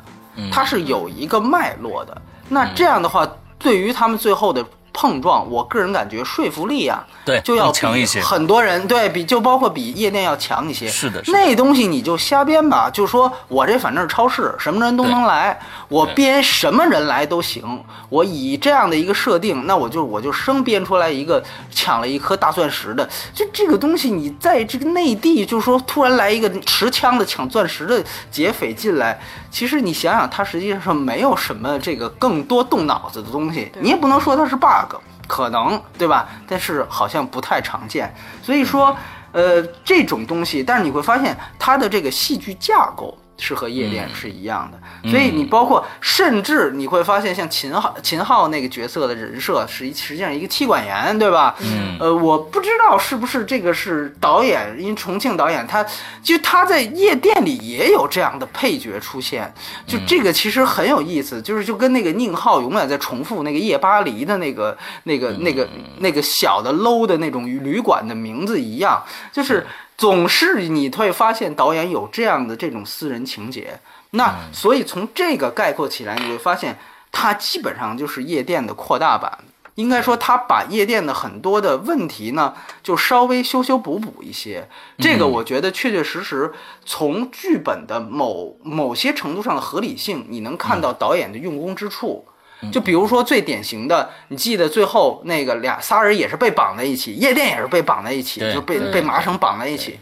[0.50, 2.22] 它是有一个脉络的。
[2.48, 3.26] 那这样的话，
[3.58, 4.64] 对于他们最后的。
[4.98, 8.20] 碰撞，我个人感觉说服力啊，对，就要强一些。
[8.20, 10.88] 很多人对比，就包括比夜店要强一些。
[10.88, 15.56] 是的，那东西你就瞎编吧，就说我这反正是超市，什么人都能来，
[15.86, 17.62] 我编什么人来都行。
[18.08, 29.16] 我以这样的一个设定，那我就我就生编出来一个抢了一颗大钻石的，就这个东西，你在这个内地，就说突然来一个持枪的抢钻石的劫匪进来，
[29.48, 34.87] 其实你想想，他实际上没有什么这个更多动脑子的东西，你也不能说他是 bug。
[35.28, 36.28] 可能对吧？
[36.48, 38.12] 但是好像不太常见，
[38.42, 38.96] 所以说，
[39.30, 43.16] 呃，这种东西，但是你会发现它的这个戏剧架构。
[43.38, 51.54] 是和夜店是一样的，所以你包括甚至你会发现，像秦昊秦昊那个角色的人设是实际上一个妻管严，对吧？
[51.60, 55.86] 嗯，呃，我不知道是不是这个是导演，因为重庆导演他
[56.20, 59.52] 就他在夜店里也有这样的配角出现，
[59.86, 69.00] 就这个其实很有意思，就是就跟那个宁浩永远在重复那个夜巴黎的那个那个那个那个小的 low 的那种旅馆的名字一样，
[69.32, 69.64] 就是。
[69.98, 73.78] 总是你会发现导演有这样的这种私人情节，
[74.12, 76.78] 那所以从这个概括起来，你会发现
[77.12, 79.38] 它基本上就是夜店的扩大版。
[79.74, 84.68] 应该说，他把夜店的很多的问题呢，就稍微修修补补一些。
[84.98, 86.52] 这个我觉得确确实实
[86.84, 92.26] 从剧本的某某些程度上的合理性，你能看到导演的用功之处。
[92.72, 99.98] 就比如说最典型的，你记得最后那个俩仨人也是被绑在一起，夜店也是被绑在一起，就被被麻绳绑在一起，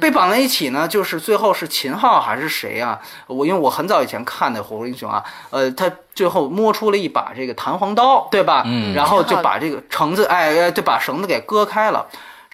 [0.00, 3.00] 被绑在一起呢，就是最后是秦昊还是谁啊？
[3.26, 8.62] 我因为我很早以前看的《火锅英雄》啊，呃，他最后摸出了一把这个弹簧刀，对吧？
[8.66, 12.06] 嗯，然后就把这个绳子，哎，就把绳子给割开了。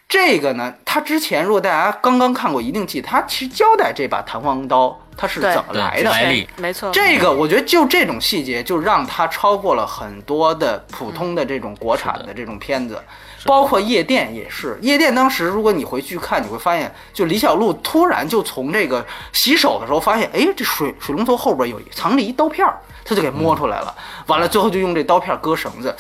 [0.08, 6.11] 这个呢，他之前如果大家刚刚看过，一定记得他其实交代这把弹簧刀它是怎么来的，
[6.56, 6.90] 没错。
[6.92, 12.98] 这个我觉得就这种细节，就让它超过了很多的普通的这种国产的这种片子，
[13.44, 14.78] 包括夜店也是。
[14.80, 19.04] 夜店当时如果你回去看，你会发现，就李小璐突然就从这个
[19.35, 23.94] 洗手的时候发现，哎，这水水龙头后边有藏着一刀片儿，他就给摸出来了。
[24.26, 25.94] 完了，最后就用这刀片割绳子。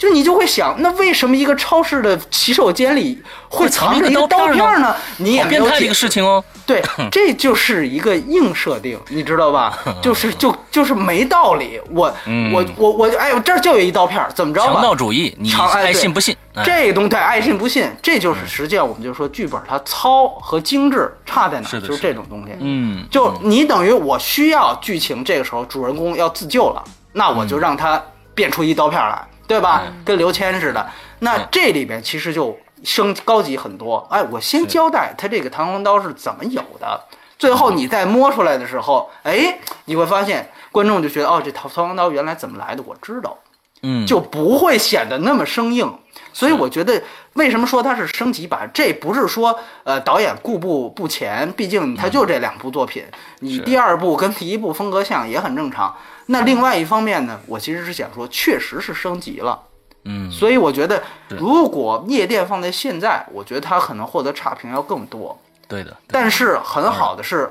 [0.00, 4.96] 就你就会想，那为什么一个超市的洗手间里会藏着一个刀片呢？
[5.18, 5.84] 你也没有解。
[5.84, 6.42] 一个事情哦。
[6.64, 6.82] 对，
[7.12, 9.78] 这就是一个硬设定，你知道吧？
[10.00, 11.78] 就是就就是没道理。
[11.90, 12.10] 我
[12.50, 14.62] 我我我，哎呦，这儿就有一刀片，怎么着？
[14.62, 16.34] 强盗主义，你爱信不信？
[16.64, 21.68] 这东西爱信不信，这就是实际上我们就说剧本它糙和精致差在哪？
[21.68, 22.54] 就是这种东西。
[22.58, 26.82] 嗯，就你等于我需要剧情，这个时候主人公要自救了，
[27.12, 28.02] 那我就让他
[28.34, 29.22] 变出一刀片来。
[29.50, 29.82] 对吧？
[30.04, 34.06] 跟刘谦似的，那这里边其实就升高级很多。
[34.08, 37.00] 哎，我先交代他这个弹簧刀是怎么有的，
[37.36, 42.82] 最后你再摸出来的时候，哎，你会发现观众就觉得哦，这弹弹簧刀原来怎么来的？
[42.86, 43.36] 我知道，
[43.82, 45.92] 嗯，就不会显得那么生硬。
[46.32, 48.70] 所以我觉得，为什么说它是升级版？
[48.72, 53.04] 这不是说呃导演固步不前，毕竟他就这两部作品，
[53.40, 55.92] 你第二部跟第一部风格像也很正常。
[56.32, 59.60] 那另外一方面呢，我其实是想说，确实是升级了，
[60.04, 65.36] 嗯，所以我觉得，如果夜店放在现在，我觉得它可能获得差评要更多。
[65.66, 65.96] 对的。
[66.06, 67.50] 但是很好的是，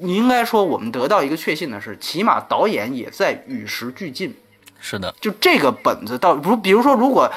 [0.00, 4.36] 你应该说我们得到一个确信的是，起码导演也在与时俱进。
[4.80, 5.14] 是的。
[5.20, 7.30] 就这个本子到如，比如说，如果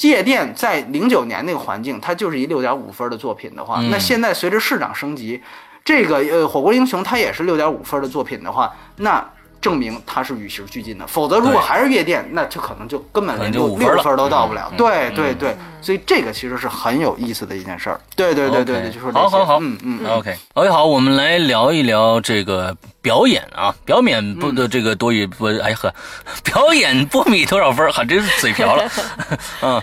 [0.00, 5.40] 夜店在零九年那个环境，它就是一六点五分的作品的话，那现在随着市场升级。
[5.84, 9.24] 这个呃《火锅英雄》它也是六点五分的作品的话，那。
[9.66, 14.72] 证明它是与时俱进的，否则如果还是夜店，那就可能就根本连六六分都到不了。
[14.76, 18.00] 对对对，所以这个其实是很有意思的一件事儿。
[18.14, 20.36] 对对对对对，就说好好好，嗯嗯，OK。
[20.54, 25.92] OK 好，我们来聊一聊这个表演啊，表演不的这个多与不，哎呵，
[26.44, 27.90] 表演波米多少分？
[27.92, 28.88] 还真是嘴瓢了，
[29.62, 29.82] 嗯。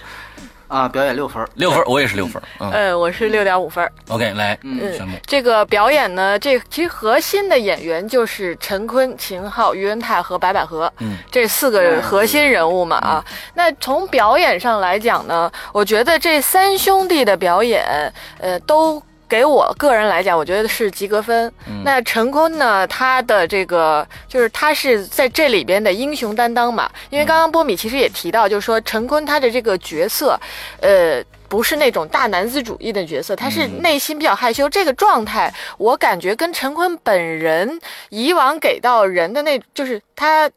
[0.74, 2.42] 啊，表演六分，六分，我也是六分。
[2.58, 3.88] 嗯，我是六点五分。
[4.08, 4.82] OK，来，嗯，
[5.28, 13.24] 这个表演呢，这其实核心的演员就是陈坤、秦昊、于文泰和白百合，嗯，这四个核心人物嘛啊。
[13.54, 19.00] 那从表演上来讲呢，我觉得这三兄弟的表演，呃，都。
[19.34, 21.52] 给我个人来讲，我觉得是及格分。
[21.84, 22.86] 那陈坤呢？
[22.86, 26.88] 他的这个就是他是在这里边的英雄担当嘛。
[27.10, 30.40] 因为刚刚波米其实也提到，就是说陈坤他的这个角色，
[30.82, 31.20] 呃，
[31.50, 34.70] 不是那种大男子主义的角色，他是内心比较害羞。
[34.70, 40.48] 这个状态，我感觉跟陈坤本人以往给到人的那，就是他。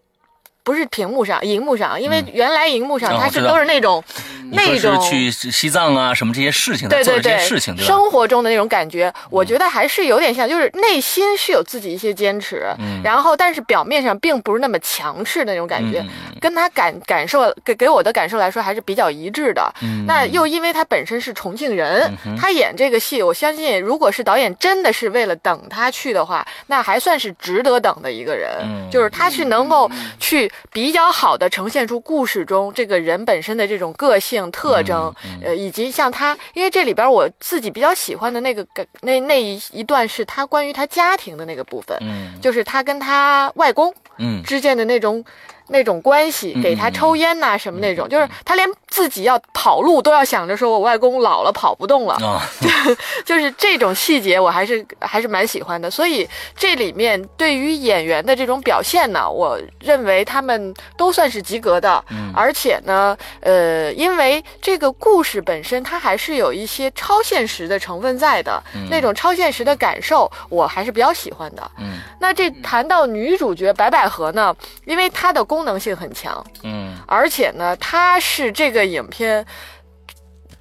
[0.66, 4.02] 不是屏幕上、荧幕上，因为原来荧幕上他是都是那种，
[4.50, 12.66] 那种去西藏啊什么这些事情，对对对，事情生活中的那种感觉，我觉得还是有点像，就是内心是有自己一些坚持，
[13.02, 16.04] 然后但是表面上并不是那么强势的那种感觉，
[16.40, 19.72] 跟他感感受给给我的感受来说还是比较一致的。
[20.06, 28.50] 那又因为他本身是重庆人，他演这个戏，我相信如果是导演真的是为了等他去的话，那还算是值得等的一个人，
[28.90, 30.50] 就是他是能够去。
[30.72, 38.66] 比较好的呈现出故事中这个人本身的这种个性特征，呃，以及像他，因为这里边我自己比较喜欢的那个
[39.02, 45.24] 那那一一段是他关于他家庭的那个部分，嗯，就是他跟他外公嗯之间的那种。
[45.68, 52.16] 那种关系，给他抽烟呐，什么那种，就是他连自己要跑路都要想着说，我外公老了跑不动了，
[52.60, 55.90] 就就是这种细节，我还是还是蛮喜欢的。
[55.90, 62.02] 所以这里面对于演员的这种表现呢，我认为他们都算是及格的。
[62.34, 71.70] 而且呢，呃，因为这个故事本身它还是有一些超现实的成分在的，那种超现实的感受，我还是比较喜欢的。
[71.78, 79.42] 嗯，那这谈到女主角白百合呢，因为她的功能性很强，嗯，而且呢，它是这个影片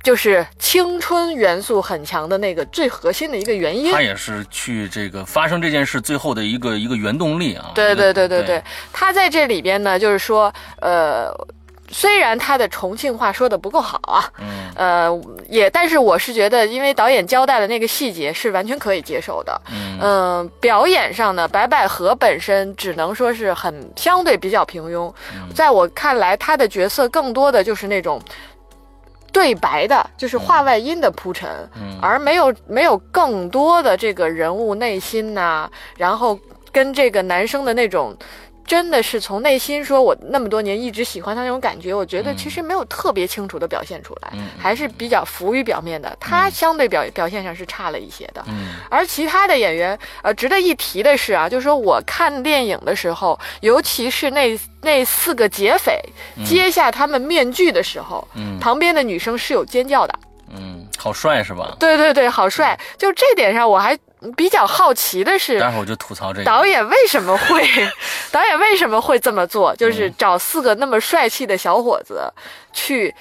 [0.01, 3.91] 就是青春元素很强的那个最核心的一个原因。
[3.91, 7.71] 它也是去这个发生这件事最后的一个一个原动力啊。
[7.75, 11.29] 对对对对对，它在这里边呢，就是说，呃。
[11.89, 19.61] 虽然他的重庆话说的不够好啊，嗯，呃，也，但是我是觉得，因为导演交代的那个细节是完全可以接受的，
[20.01, 25.13] 嗯，表演上呢，白百合本身只能说是很相对比较平庸，
[25.53, 28.19] 在我看来，他的角色更多的就是那种
[29.31, 31.47] 对白的，就是话外音的铺陈，
[32.01, 36.37] 而没有没有更多的这个人物内心呐，然后
[36.71, 38.17] 跟这个男生的那种。
[38.65, 46.15] 真的是从内心说，我那么多年一直喜欢他那种感觉，我觉得其实没有特别清楚的表现出来，还是比较浮于表面的。
[46.19, 48.43] 他相对表表现上是差了一些的，
[48.89, 55.99] 而其他的演员，呃，值得一提的是啊，就是说我看电影的时候，尤其是那那四个劫匪
[56.45, 58.27] 揭下他们面具的时候，
[58.59, 60.19] 旁边的女生是有尖叫的。
[60.49, 61.75] 嗯，好帅是吧？
[61.79, 62.79] 对对对，好帅。
[62.97, 63.97] 就这点上，我还
[64.37, 67.63] 比较好奇的是，待会儿我就吐槽这个导演为什么会，
[68.35, 69.73] 导演为什么会这么做？
[69.77, 72.29] 就是找四个那么帅气的小伙子
[72.73, 73.15] 去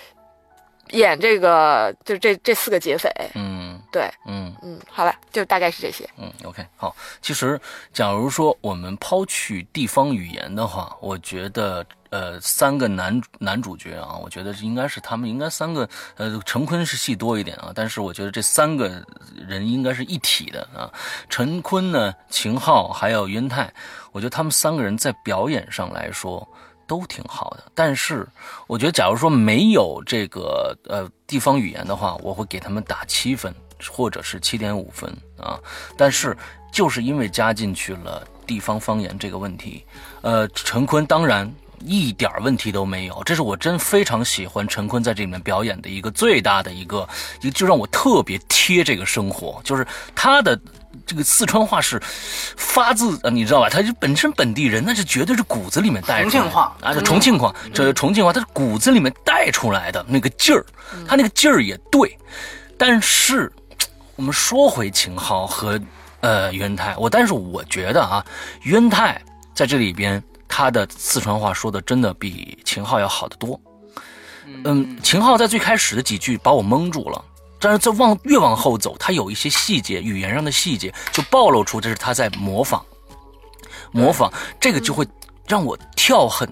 [0.91, 3.09] 演这个，就这这四个劫匪。
[3.37, 3.54] 嗯，
[3.95, 6.05] 对，嗯嗯，好吧，就大概是这些。
[6.19, 6.95] 嗯，OK，好。
[7.23, 7.61] 其实，
[7.93, 11.87] 假如说我们抛去地方语言的话，我觉得。
[12.11, 19.05] 呃，三个男男主角啊，我觉得应该是他们应该三个，呃，陈坤是戏多一点啊，但是我觉得这三个
[19.35, 20.87] 人应该是一体的啊。
[21.29, 23.69] 陈坤呢，秦昊还有云泰，
[24.13, 26.47] 我觉得他们三个人在表演上来说
[26.87, 27.65] 都挺好的。
[27.75, 28.25] 但是
[28.69, 33.53] 我觉得，假如说没有这个呃地方语言的话，我会给他们打七分
[33.91, 35.59] 或者是七点五分啊。
[35.97, 36.37] 但是
[36.73, 39.85] 就是因为加进去了地方方言这个问题，
[40.23, 41.53] 呃，陈坤当然。
[41.87, 47.07] 一点问题都没有，这是我真非常喜欢陈坤在这里面表演的一个最大的一个，
[47.53, 50.59] 就让我特别贴这个生活，就是他的
[51.05, 52.01] 这个四川话是
[52.57, 53.69] 发自呃，你知道吧？
[53.69, 60.65] 他就本身本地人，那是绝对是骨子里面带的重庆话啊，重庆话，这重庆话，他是骨子里面带出来的那个劲儿，
[61.07, 62.17] 他那个劲儿也对。
[62.79, 63.53] 但是
[64.17, 65.81] 我们说回秦昊和
[66.21, 68.25] 呃袁泰，我但是我觉得啊，
[68.63, 69.21] 袁泰
[69.55, 70.23] 在这里边。
[70.47, 73.61] 他的四川话说的真的比秦昊要好得多，
[74.47, 77.25] 嗯，秦昊在最开始的几句把我蒙住了，
[77.59, 82.85] 但是在往越往后走，他有一些细节，语言上的细节就暴露出这是他在模仿，
[83.91, 85.05] 模仿这个就会
[85.49, 86.49] 让我跳很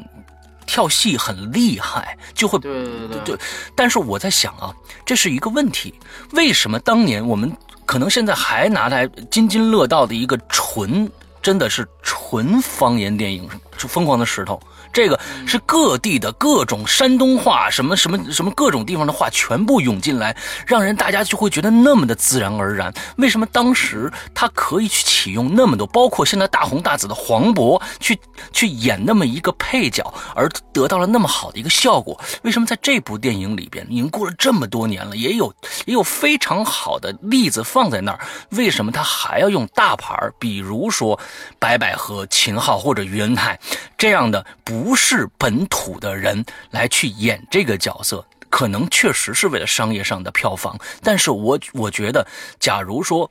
[0.67, 3.39] 跳戏很厉害，就会对对对。
[3.75, 5.95] 但是我在想啊，这是一个问题，
[6.33, 7.53] 为什么当年我们
[7.85, 11.11] 可能现在还拿来津津乐道的一个纯
[11.41, 14.55] 真的是纯方言电影是《疯狂的石头》。
[14.93, 20.37] 这个是各地的各种山东话，什么什么什么各种地方的话全部涌进来，
[20.67, 22.93] 让人大家就会觉得那么的自然而然。
[23.17, 28.19] 为什么当时他可以去启用那么多，包括现在大红大紫的黄渤去
[28.53, 32.21] 去演那么一个配角，而得到了那么好的一个效果？
[32.43, 35.55] 为什么在这部电影里边，已经过了这么多年了，也有
[35.87, 38.21] 也有非常好的例子放在那儿，
[38.51, 41.19] 为什么他还要用大牌比如说
[41.59, 43.59] 白百合、秦昊或者于恩泰
[43.97, 44.82] 这样的不？
[44.83, 50.77] 不是本土的人来去演这个角色，可能确实是为了商业上的票房。
[51.01, 52.27] 但是我我觉得，
[52.59, 53.31] 假如说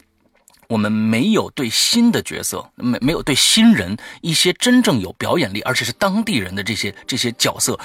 [0.69, 7.77] 我们没有对新的角色，没没有对新人一些真正有表演力，而且是当地人的这些这些角色，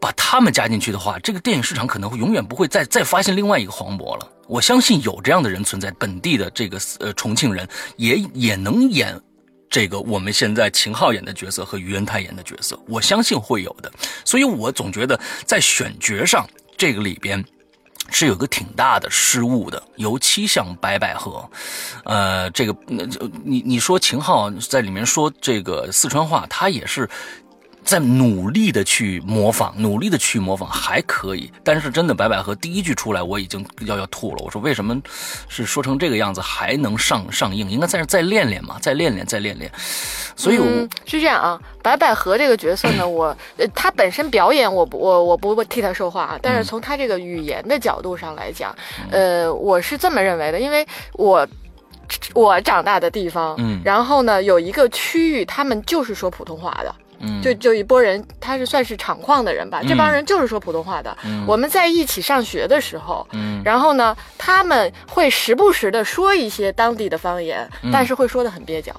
[0.00, 4.28] 把他们加进去的话，这个电影市场可能会永远不会再再发现另外一个黄渤了。
[4.48, 9.16] 我相信有这样的人存在，本地的这个呃重庆人也也能演。
[9.70, 13.92] 这个我们现在秦昊演的角色和于恩泰演的角色，我相信会有的。
[14.24, 17.44] 所以我总觉得在选角上，这个里边
[18.10, 19.82] 是有个挺大的失误的。
[19.96, 21.48] 尤其像白百合，
[22.04, 22.74] 呃，这个
[23.44, 27.08] 你你说秦昊在里面说这个四川话，他也是。
[27.88, 34.42] 在努力的去模仿，努力的去模仿还可以，但是真的白百合第一句出来，我已经要要吐了。
[34.44, 34.94] 我说为什么
[35.48, 37.70] 是说成这个样子还能上上映？
[37.70, 39.72] 应该在这再练练嘛，再练练，再练练。
[40.36, 40.66] 所以我
[41.06, 48.76] 是这样啊，白百合这个角色呢，我呃，她本身表演我不我我不替她说话啊，但是从她这个语言的角度上来讲，
[49.10, 51.48] 呃，我是这么认为的，因为我
[52.34, 56.94] 我长大的地方，嗯，然后呢有一个区域，他们就是说普通话的。
[57.42, 61.16] 就就一拨人，他是算是厂矿的人吧，这帮人就是说普通话的。
[61.46, 63.26] 我们在一起上学的时候，
[63.64, 68.94] 然后呢，他们会时不时的说一些当地的方言，但是会说的很蹩脚。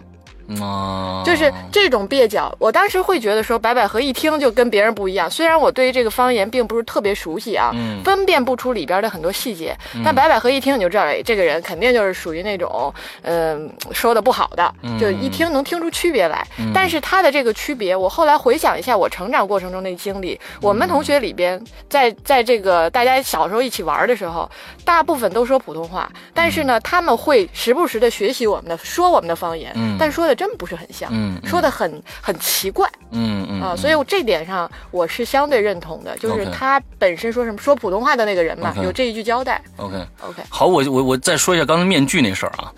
[0.59, 5.29] 哦，就是这种蹩脚，我当时会觉得说白百合一听就跟别人不一样。
[5.29, 7.71] 虽然我对于这个方言并不是特别熟悉啊，
[8.03, 12.91] 分辨不出里边的很多细节，但白百合一听你就知道，哎，这个人肯定就是属于那种，
[13.21, 16.43] 嗯，说的不好的，就一听能听出区别来。
[16.73, 24.49] 但是他的这个区别，我后来回想一下我成长过程中的经历，我们同学里边，在在这个大家小时候一起玩的时候，
[24.83, 30.38] 大部分都说普通话，但是呢，他们会时不时的学习我们的说我们的方言，但说的。
[30.39, 39.61] 真不是很像，嗯，说的很很奇怪，嗯嗯啊，所以我这点上我是相对认同的，就是他本身说什么说普通话的那个人嘛，有这一句交代。
[39.75, 42.71] OK OK，好，我我我再说一下刚才面具那事儿啊，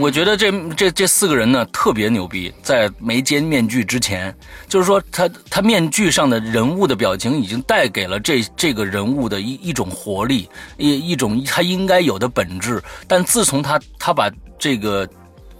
[0.00, 4.36] 我觉得这这这四个人呢特别牛逼，在没揭面具之前，
[4.66, 14.28] 就是说他他面具上的人物的表情已经带给了这这个人物的一一种活力，一一种他应该有的本质，但自从他他把
[14.58, 15.08] 这个。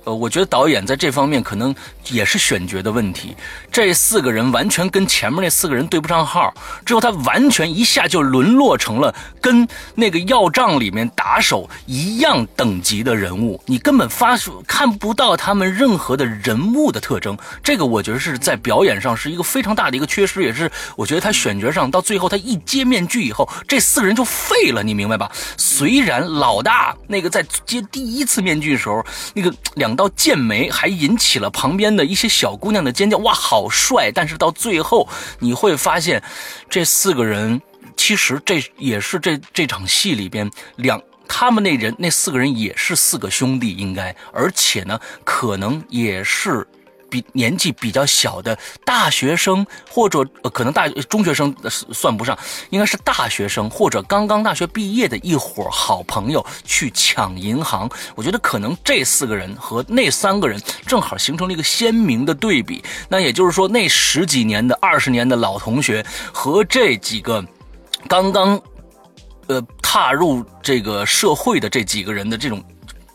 [0.07, 1.75] 呃，我觉得导演在这方面可能
[2.11, 3.37] 也是选角的问题。
[3.73, 6.55] 这四个人完全跟前面那四个人对不上号，
[6.85, 17.37] 之后他完全一下就沦落成了跟那个要账里面打手一样等级的人物，你根本发看不到他们任何的人物的特征。
[17.65, 25.29] 这个我觉得是在表演上是一个非常大的一个缺失，也是我觉得他选角上到最后他一揭面具以后，这四个人就废了，你明白吧？
[25.57, 29.05] 虽然老大那个在揭第一次面具的时候，
[29.35, 29.96] 那个两。
[29.97, 34.13] 到剑眉还引起了旁边的一些小姑娘的尖叫，哇，好帅！
[34.13, 35.09] 但是到最后
[35.41, 36.23] 你会发现，
[36.71, 37.61] 这四个人
[37.97, 46.67] 其实这也是这这场戏里边两他们那人那四个人也是四个兄弟，应该，而且呢，可能也是。
[47.09, 52.37] 比年纪比较小的大学生，或者可能大中学生算不上，
[52.71, 57.89] 应该是大学生或者刚刚大学毕业的一伙好朋友去抢银行。
[58.15, 62.83] 我觉得可能这四个人和那三个人正好形成了一个鲜明的对比。
[63.09, 67.45] 那也就是说，那十几年的、二十年的老同学和这几个
[68.09, 68.61] 刚刚
[69.47, 72.63] 呃踏入这个社会的这几个人的这种。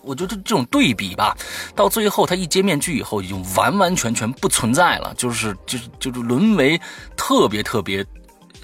[0.04, 1.38] 我觉得这种对比吧，
[1.76, 6.80] 到最后他一揭面具以后，已经完完全全不存在了，就是就是就是沦为
[7.16, 8.06] 特别特别，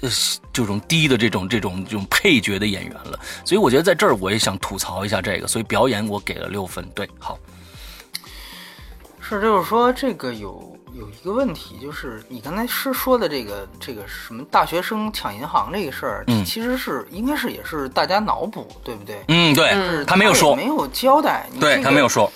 [0.00, 0.10] 呃，
[0.52, 3.18] 这种低的这种这种这种配角的演员了。
[3.44, 6.88] 所以我觉得在这儿我也想吐槽一下这个，所以表演我给了六分。
[6.94, 7.38] 对，好，
[9.20, 19.22] 是就是说这个有有一个问题，就是你刚才是说的这个这个什么大学生抢银行这个事儿，嗯，其实是应该是也是大家脑补，对不对？
[19.28, 22.30] 嗯，对，是他没有说，没有交代，对他没有说，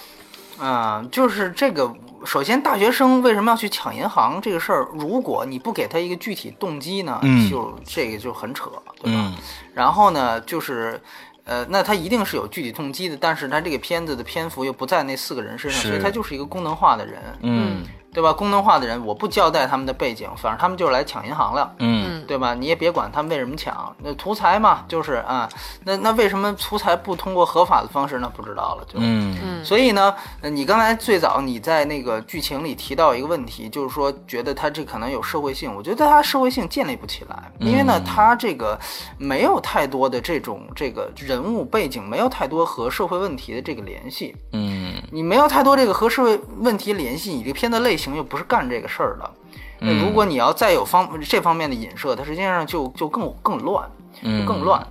[0.58, 1.92] 啊，就是这个，
[2.24, 8.70] 首先大学生为什么要去抢银行这个事儿，如果你不给他一个具体动机呢，就这个就很扯，
[9.02, 9.32] 对吧？
[9.74, 11.00] 然后呢，就是。
[11.44, 17.20] 呃，那他一定是有具体动机的，但是他这个片子的篇幅又不在那四个人身上，所以他就是一个功能化的人。
[17.40, 17.82] 嗯。
[18.12, 18.32] 对吧？
[18.32, 22.54] 功能化的人，我不交代他们的背景，反正他们就是来抢银行了，嗯，对吧？
[22.54, 25.48] 你也别管他们为什么抢，那图财嘛，就是啊，
[25.84, 28.18] 那那为什么图财不通过合法的方式？
[28.18, 29.64] 那不知道了，就，嗯嗯。
[29.64, 38.78] 所以呢，你刚才最早你在那个剧情里提到一个问题，就是说觉得他这可能有社会性，我觉得他社会性建立不起来，因为呢，他这个
[39.18, 44.71] 没有太多的这种这个人物背景，没有太多和社会问题的这个联系，嗯，
[45.12, 48.16] 你没有太多这个和社会问题联系，你这片子类型。
[48.16, 49.30] 又不是干这个事儿的，
[49.80, 54.86] 那如果你要再有方这方面的引射，它实际上就就更更乱，就更乱。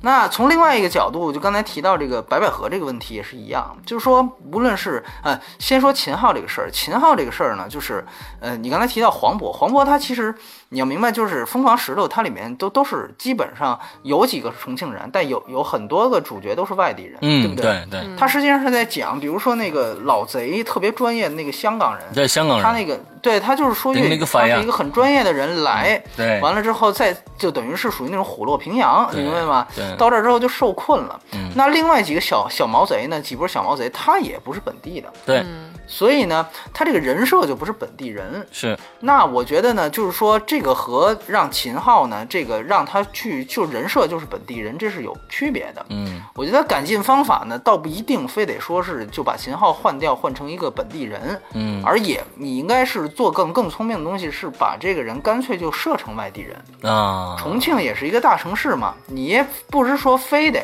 [0.00, 8.04] 那从另外一个角度，就刚才提到这个白百合这个问题也是一样，就是说，无论是呃，先说秦昊这个事儿，秦昊这个事儿呢，就是
[8.40, 10.34] 呃，你刚才提到黄渤，黄渤他其实
[10.70, 17.64] 你要明白，就是《疯狂石头》它里面都都是基本上有几个重庆人，但有有很多个主角都是外地人，对不对？
[17.90, 18.16] 对对。
[18.18, 29.66] 他实际上是在讲，比如说那个老贼特别专业的那个香港人，在香港人，他那个对他就是说粤语，他是一个很专业的人来，对，完了之后再就等于是属于那种虎落平阳，明白吗？
[29.74, 29.96] 对。
[29.96, 31.18] 到这儿之后就受困了。
[31.54, 33.18] 那另外几个小小毛贼呢？
[33.18, 35.10] 几波小毛贼，他也不是本地的。
[35.24, 35.42] 对。
[35.88, 38.46] 所以呢，他这个人设就不是本地人。
[38.52, 38.78] 是。
[39.00, 45.84] 那我觉得呢，就是说这个和让秦昊呢，这个让他去就人设就是本地人，这是有区别的。
[45.88, 46.20] 嗯。
[46.34, 51.40] 我觉得改进方法呢，倒不一定非得说是就把秦昊换掉，换成一个本地人。
[51.54, 51.82] 嗯。
[51.84, 56.92] 而也你应该是做更更聪明的东西，是把这个人干脆就设成外地人。
[56.92, 57.34] 啊。
[57.38, 60.60] 重庆也是一个大城市嘛，你也不是说非得。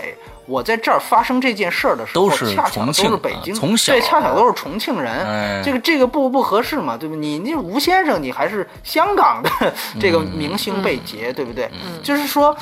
[0.47, 3.55] 我在这儿发生这件事儿的时候，恰巧都是北京，
[3.93, 7.15] 对，恰巧都是重庆人，这个这个不不合适嘛，对吧？
[7.17, 9.51] 你那吴先生，你还是香港的
[10.01, 11.71] 这个明星被劫，对不对？
[12.03, 12.57] 就是说，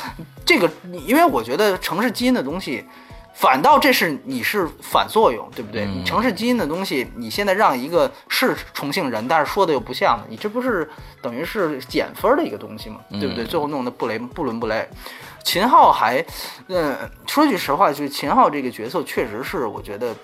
[0.44, 0.70] 这个，
[1.06, 2.84] 因为我觉得城市基因的东西，
[3.34, 5.84] 反倒这是你是反作用，对不对？
[5.86, 10.88] 你城市基因的东西，你现在让一个是重庆人，但是说的又不像的，你这不是
[11.20, 13.44] 等于是减分的一个东西嘛，对不对？
[13.44, 14.86] 最后弄得不雷不伦不类。
[15.44, 16.24] 秦昊还，
[16.68, 20.14] 嗯，说句实话，就是秦昊这个角色确实是我觉得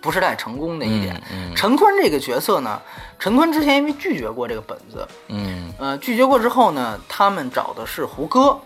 [0.00, 1.20] 不是太成功的一点。
[1.56, 2.80] 陈坤这个角色呢，
[3.18, 8.58] 陈坤之前因为拒绝过这个本子，嗯，呃，拒绝过之后呢，他们找的是胡歌。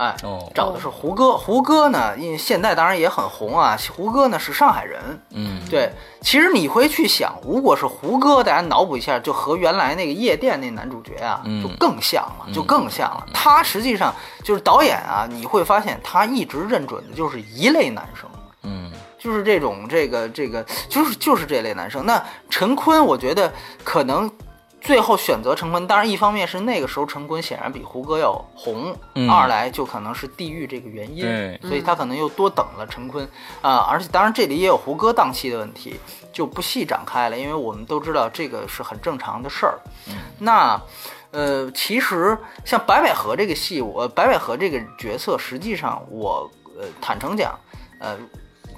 [0.00, 0.16] 哎，
[0.54, 1.36] 找的是胡歌。
[1.36, 3.76] 胡歌呢，因为现在当然也很红啊。
[3.94, 4.98] 胡歌呢是上海人，
[5.34, 5.92] 嗯，对。
[6.22, 13.26] 其实你会去想，如果是胡歌，大家脑补一下，就和原来那个夜店那男主角啊，就更像了，就更像了。
[13.34, 18.26] 他实际上就是导演啊，你会发现他一直认准的就是一类男生，
[18.62, 22.06] 嗯，就是这种这个这个，就是就是这类男生。
[22.06, 23.52] 那陈坤，我觉得
[23.84, 24.32] 可能。
[24.80, 28.96] 最后选择陈坤，当然一方面是那个时候陈坤显然比胡歌要红，
[29.28, 31.22] 二来就可能是地域这个原因，
[31.62, 33.28] 所以他可能又多等了陈坤
[33.60, 33.86] 啊。
[33.90, 36.00] 而且当然这里也有胡歌档期的问题，
[36.32, 39.78] 就不细展开了，因为我们都知道这个是很正常的事儿。
[40.38, 40.80] 那
[41.30, 47.56] 呃，其实像白百合这个戏，我白百合这个角色，实际上我呃坦诚讲，
[48.00, 48.16] 呃，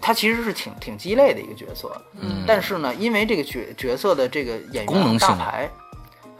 [0.00, 1.90] 他其实是挺挺鸡肋的一个角色。
[2.20, 5.70] 嗯，但是呢，因为这个角角色的这个演员大牌。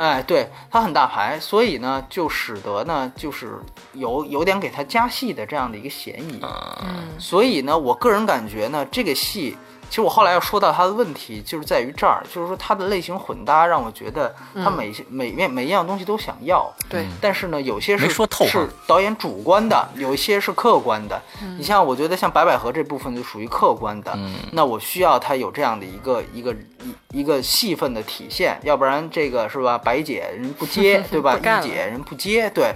[0.02, 3.56] 哎，对他很大牌，所以呢，就使得呢，就是
[3.92, 6.40] 有有点给他加戏的这样的一个嫌疑。
[6.42, 9.56] 嗯，所以呢，我个人感觉呢，这个戏。
[9.92, 16.66] 其实我后来要说到他的问题，就是在于这儿，就是说他的类型混搭，让我觉得他每每面每一样东西都想要。
[16.88, 21.20] 对，但是呢，有些是说透是导演主观的，有一些是客观的。
[21.58, 24.18] 你像我觉得像白百合这部分就属于客观的，
[24.52, 26.54] 那我需要他有这样的一个一个
[27.10, 29.76] 一一个戏份的体现，要不然这个是吧？
[29.76, 31.36] 白姐人不接， 对吧？
[31.36, 32.74] 一姐人不接，对。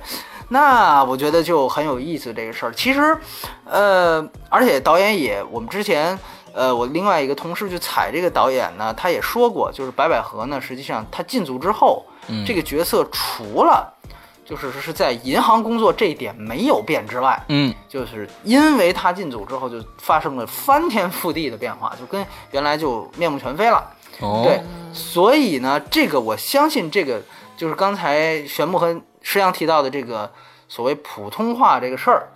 [0.51, 2.73] 那我觉得就很有意思这个事儿。
[2.73, 3.17] 其实，
[3.64, 6.19] 呃，而且导演也我们之前。
[6.57, 12.02] 呃，我另外一个同事去踩这个导演呢，他也说过，就是白百合呢，实际上他进组之后，
[12.46, 13.92] 这个角色除了
[14.42, 23.84] 就是是在银行工作这一点没有变之外，嗯，就是因为他进组之后就发生了翻天覆地的变化，就跟原来就面目全非了。
[24.20, 24.62] 哦，对，
[24.94, 27.20] 所以呢，这个我相信这个
[27.54, 30.32] 就是刚才玄木和石阳提到的这个
[30.68, 32.28] 所谓普通话这个事儿。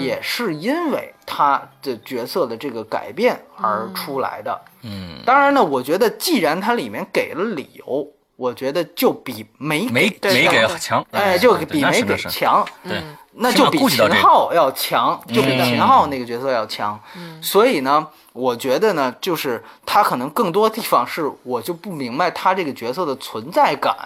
[0.00, 4.60] 也是因为他的角色的这个改变而出来的。
[4.82, 8.06] 嗯，当然呢，我觉得既然它里面给了理由，
[8.36, 13.02] 我觉得就比没没没给强，哎，就比没给强，对，
[13.32, 16.98] 那就比秦昊要强，就比秦昊那个角色要强。
[17.42, 23.96] 所以呢，我觉得呢，就是他可能更多地方是我就不明白他这个角色的存在感，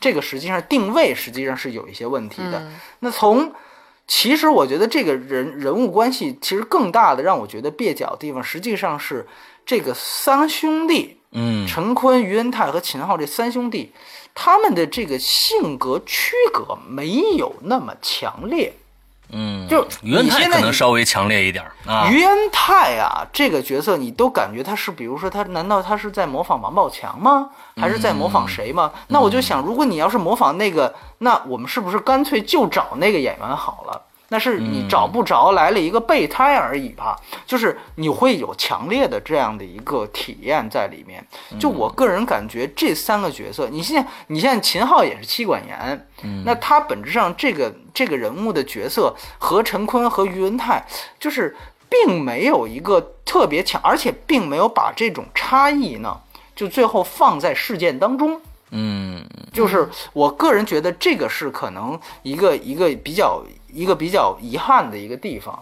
[0.00, 2.60] 这个实际上定位实际上是有一些问题的。
[2.98, 3.52] 那从
[4.08, 9.24] 其实我觉得这个人人物关系其实更大的让我觉得蹩脚的地方，实际上是
[9.64, 11.14] 这个三兄弟。
[11.32, 13.92] 嗯，陈坤、于恩泰和秦昊这三兄弟，
[14.34, 18.72] 他们的这个性格区隔没有那么强烈。
[19.30, 22.08] 嗯，就于恩泰可能稍微强烈一点啊。
[22.10, 27.50] 于恩泰啊，这个角色你都感觉他是，比如说他，难道他是在模仿王宝强吗？
[27.76, 28.90] 还是在模仿谁吗？
[29.08, 34.02] 那我就想，如果你要是模仿那个，那我们是不是干脆就找那个演员好了？
[34.30, 41.26] 那是你找不着来了一个备胎而已吧，就是你会有强烈的这样的一个体验在里面。
[41.58, 46.06] 就我个人感觉，这三个角色，你现在你现在秦昊也是妻管严，
[46.44, 50.86] 那他本质上这个这个人物的角色和陈坤和于文泰，
[51.18, 51.56] 就是
[51.88, 56.20] 并没有一个特别强，而且并没有把这种差异呢，
[56.54, 58.38] 就最后放在事件当中。
[58.72, 59.24] 嗯，
[59.54, 63.42] 就是我个人觉得这个是可能一个一个比较。
[63.72, 65.58] 一个比较遗憾的一个地方，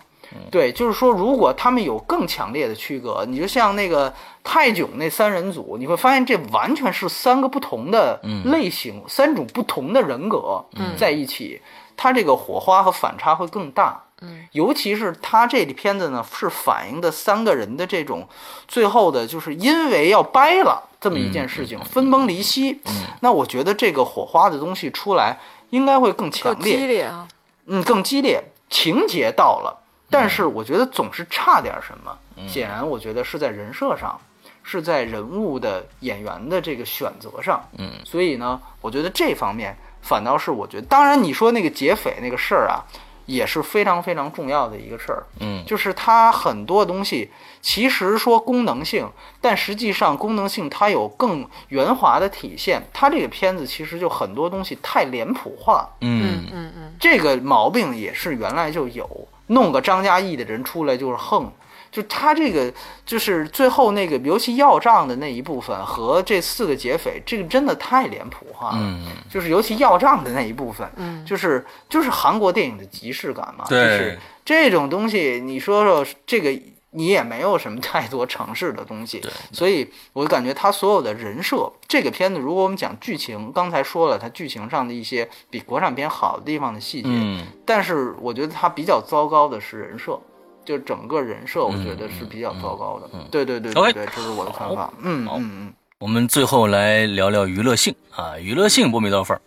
[0.50, 10.64] 对，就是说，如果他们有更强烈的区隔，你就像那个泰囧那三人组，你会发现这完全是三个不同的类型，三种不同的人格
[10.96, 11.60] 在一起，
[11.96, 14.02] 它这个火花和反差会更大。
[14.22, 18.26] 嗯，尤其是他这片子呢，是反映的三个人的这种
[18.66, 22.80] 最后的，就是因为要掰了这么一件事情，分崩离析。
[23.20, 25.38] 那我觉得这个火花的东西出来
[25.68, 27.28] 应该会更强烈、激烈啊。
[27.66, 32.16] 嗯，更激烈，情节到了，但是我觉得总是差点什么。
[32.48, 34.20] 显然，我觉得是在人设上，
[34.62, 37.62] 是在人物的演员的这个选择上。
[37.78, 42.84] 嗯，所以呢，我觉得这方面反倒是我觉得，当然你说那个劫匪那个事儿啊。
[43.26, 49.08] 也是非常非常重要的一个事儿，嗯，就是它很多东西其实说功能性，
[49.40, 52.82] 但实际上功能性它有更圆滑的体现。
[52.92, 61.52] 它这个片子其实就很多东西太脸谱化，嗯嗯嗯，这个毛病也是原来就有，弄个张嘉译的人出来就是横。
[61.96, 62.70] 就他这个，
[63.06, 68.78] 就是最后那个，尤其要账的那一部分和这四个劫匪，这个真的太脸谱化了。
[68.78, 73.64] 嗯，就是尤其要账的那一部分，嗯，就是就是韩国电影的即视感嘛。
[73.66, 76.50] 对，就是这种东西，你说说这个，
[76.90, 79.18] 你也没有什么太多城市的东西。
[79.20, 90.20] 对，所以我感觉他所有的人设，这个片子如果我们讲剧情，刚才说了，它剧情上的一些比国产片好的地方的细节，嗯，但是我觉得它比较糟糕的是人设。
[90.66, 93.08] 就整个人设，我觉得是比较糟糕的。
[93.30, 94.92] 对对对对对，这是我的看法。
[95.00, 95.72] 嗯嗯嗯。
[95.98, 99.40] 我们最后来聊聊娱乐性啊，娱乐性波米多少分？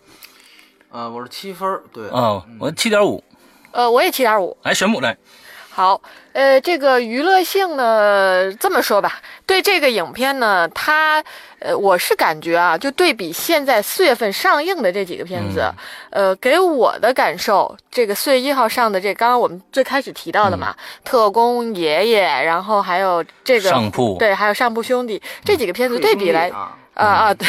[0.90, 1.80] 呃，我是七分。
[1.92, 3.22] 对啊，我七点五。
[3.70, 4.56] 呃，我也七点五。
[4.62, 5.16] 来，玄武来。
[5.72, 6.00] 好，
[6.32, 11.22] 呃，这个娱乐性呢，这么说吧，对这个影片呢，它，
[11.60, 15.72] 呃，我是感觉啊，就对比现在四月份上映的这几个片子，
[16.10, 26.50] 呃，给我的感受，这个四月一号上的这，刚刚我们最开始提到的嘛，特工爷爷，然后还有这个上铺，对，还有上铺兄弟这几个片子对比来。
[27.00, 27.46] 啊啊，对，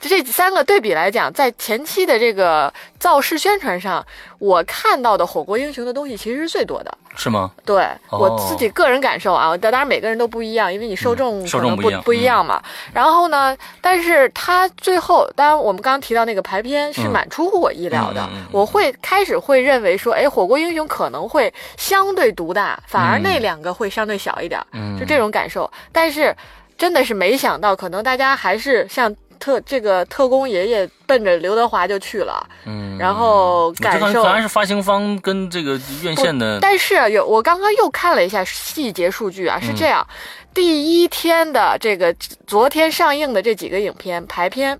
[0.00, 4.04] 就这三个对比来讲，在前期的这个造势宣传上，
[4.38, 7.52] 我看到的《火锅英雄》的东西其实是最多的，是吗？
[7.64, 12.60] 对我自己个人感受啊，当然每个人都不一样，因为你受众可能不不一样嘛。
[12.92, 24.60] 然后呢，但是他最后，当然我们刚刚提到那个排片是蛮出乎我意料的，我会开始会认为说，哎，《火锅英雄》可能会相对独大，反而那两个会相对小一点，
[24.98, 26.34] 就这种感受，但是。
[26.76, 36.58] 真的是没想到，可能大家还是像特这个特工爷爷奔着刘德华就去了，嗯，然后感受还是发行方跟这个院线的。
[36.60, 40.06] 但是有我刚刚又看了一下细节数据啊，是这样，
[40.52, 42.14] 第一天的这个
[42.46, 44.78] 昨天上映的这几个影片排片，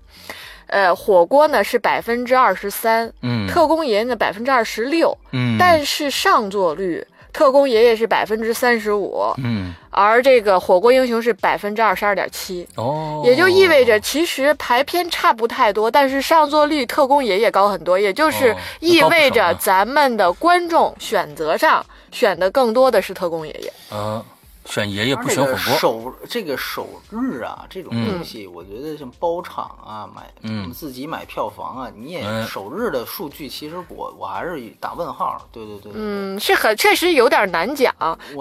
[0.67, 7.05] 呃，火锅呢是百分之二十三，嗯，特工爷爷呢百分之二十六，嗯，但是上座率。
[7.35, 24.23] 特工爷爷是百分之三十五，嗯，而这个火锅英雄是百分之二十二点七，哦，也就意味着其实排片差不太多，但是上座率特工爷爷高很多，也就是意味着咱们的观众选择上选的更多的是特工爷爷，嗯，
[24.65, 25.77] 选爷爷不选火锅。
[25.77, 35.41] 首这个首日啊，这种东西，我觉得像包场啊，买嗯自己买票房啊，你也首日的数据，其实我我还是打问号。
[35.51, 37.93] 对对对，嗯，是很确实有点难讲。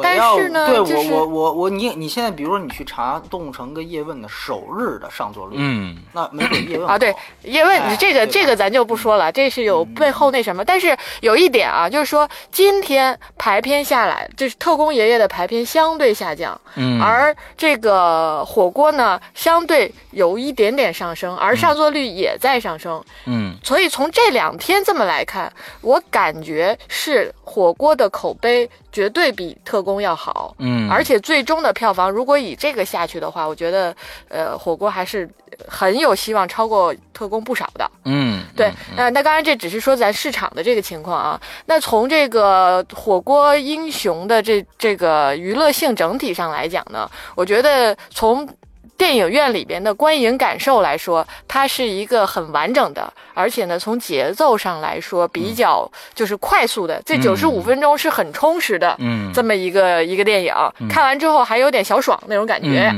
[0.02, 10.64] 但是呢，对我我我我你你现在比如说你去查动物城跟叶问的首日的上座率，嗯，那没准叶问啊，对叶问，你这个这个咱就不说了，这是有背后那什么。
[10.64, 33.94] 但是有一点啊，就是说今天排片下来，就是特工爷爷的排片相对下降，嗯，而这个火锅呢，相对有一点点上升，而上座率也在上升，嗯，所以从这两天这么来看，我感觉是火锅的口碑绝对比特工要好，嗯，而且最终的票房如果以这个下去的话，我觉得，
[34.28, 35.28] 呃，火锅还是
[35.66, 48.48] 很有希望超过特工不少的，嗯，对，那那当然这只是说咱市场的这个情况啊，那从这个火锅英雄的这这个娱乐性整体上来讲呢，我觉得从。
[48.96, 57.02] 电影院里边的观影感受来说，它是一个很完整的，而且呢，从节奏上来说比较就是快速的。
[57.04, 60.54] 这九十五分钟是很充实的，嗯，这么一个一个电影，
[60.88, 62.94] 看完之后还有点小爽那种感觉。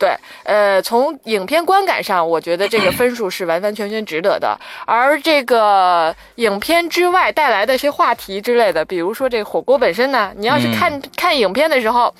[0.00, 4.58] 对，呃，从影片观感上，我觉得这个分数是完完全全值得的。
[4.86, 12.12] 而这个影片之外带来的一些话题之类的，比如说这火锅本身呢，你要是看看影片的时候。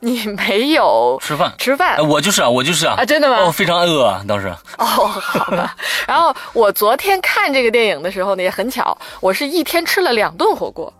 [0.00, 3.38] 你没有 吃饭，吃饭，我就是啊，我就是啊，啊，真的吗？
[3.40, 4.46] 哦，非常饿啊，当时。
[4.76, 5.74] 哦，好吧。
[6.06, 10.92] 然后我昨天看这个电影的时候呢，也很巧，我是一天吃了两顿火锅。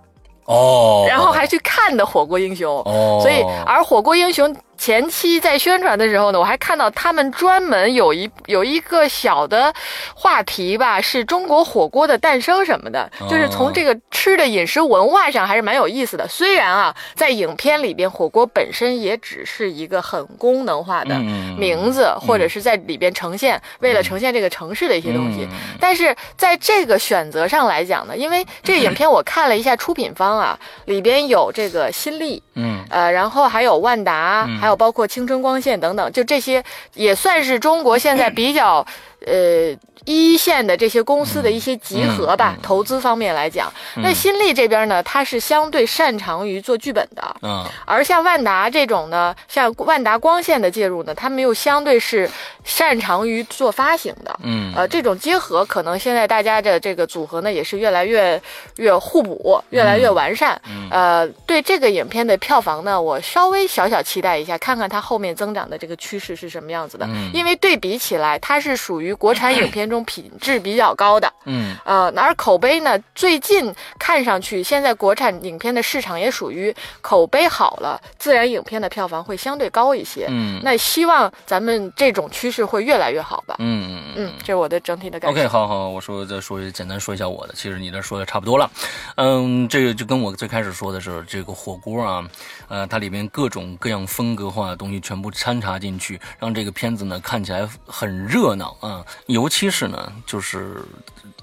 [0.47, 1.05] 哦。
[1.07, 2.75] 然后还去看的《火锅英雄》。
[2.91, 3.21] 哦。
[3.21, 4.53] 所以，而《火锅英雄》。
[4.79, 9.73] 前期在宣传的时候呢，我还看到他们专门有一有一个小的
[10.15, 16.27] 话题吧，是中国火锅的诞生什么的，就是从这个吃的饮食文化上还是蛮有意思的。
[16.29, 21.19] 虽然啊，在影片里边，火锅本身也只是一个很功能化的
[21.59, 25.49] 名字，或者是在里边呈现，为了呈现这个城市的一些东西。
[25.81, 34.47] 但是在这个选择上来讲呢，因为这个影片我看了一下出品方啊，里边有这个新力，嗯，呃，然后还有万达。
[34.61, 36.65] 还还有包括青春光线等等，就这些
[36.95, 38.85] 也算是中国现在比较，
[39.25, 39.73] 呃。
[40.07, 52.31] 一线的这些公司的一些集合吧，投资方面来讲，那新力这边呢，它是相对擅长于做剧本的，嗯，而像万达这种呢，像万达光线的介入呢，他们又相对是
[52.65, 58.41] 擅长于做发行的，嗯，呃，这种结合可能现在大家的这个组合呢，也是越来越
[58.77, 69.96] 越互补，越来越完善，呃，对这个影片的票房呢，我稍微小小期待一下，看看它后面增长的这个趋势是什么样子的，因为对比起来，它是属于国产影片中。
[70.05, 85.41] 品质比较高的，嗯，呃，而口碑呢，最近看上去，现在国产影片的市场也属于口碑好了，自然影片的票房会相对高一些，嗯，那希望咱们这种趋势会越来越好吧，嗯嗯嗯，这是我的整体的感觉。
[85.41, 88.71] OK，好好，我说再说简单说一下我的，其实你这说的差不多了，
[89.17, 92.29] 嗯，这个就跟我最开始说的是这个火锅啊，
[92.69, 99.86] 呃，它里面各种各样风格化的东西全部掺杂进去，让这个片子呢看起来很热闹啊，尤其是。
[99.89, 100.83] 呢，就是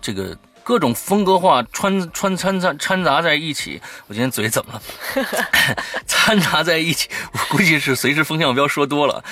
[0.02, 3.82] 这个各种风格化穿穿掺杂掺杂在一起。
[4.08, 4.82] 我今天嘴怎么了？
[6.08, 9.24] 掺杂在一起，我估计是随时风向标说多了。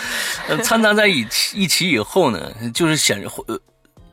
[0.64, 3.59] 掺杂在一起一起以后呢，就是显呃，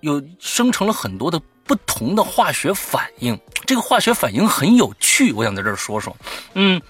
[0.01, 3.39] 又生成了很多的不同的化学反应。
[3.67, 6.17] 这个化学反应很有趣，我想在这儿说说。
[6.55, 6.81] 嗯，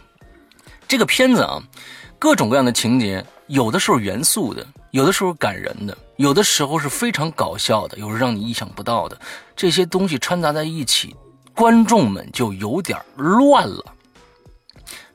[0.86, 1.62] 这个片子啊，
[2.18, 4.66] 各种各样的情节，有的时候元素的。
[4.90, 9.20] 有的时候感人的，有的时候是非常搞笑的，有时让你意想不到的，
[9.54, 11.14] 这些东西掺杂在一起，
[11.54, 13.84] 观众们就有点乱了。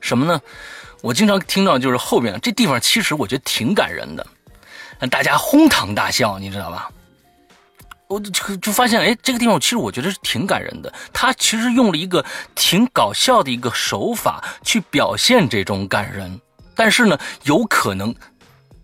[0.00, 0.40] 什么呢？
[1.02, 4.26] 我经常听到就是后边这地方，其实我觉得挺感人的，
[5.10, 6.88] 大家哄堂大笑，你知道吧？
[8.06, 10.92] 我就就发现，哎，这个地方其实我觉得是挺感人的。
[11.12, 16.40] 他其实用了一个挺搞笑的一个手法去表现这种感人，
[16.76, 18.14] 但是呢，有可能。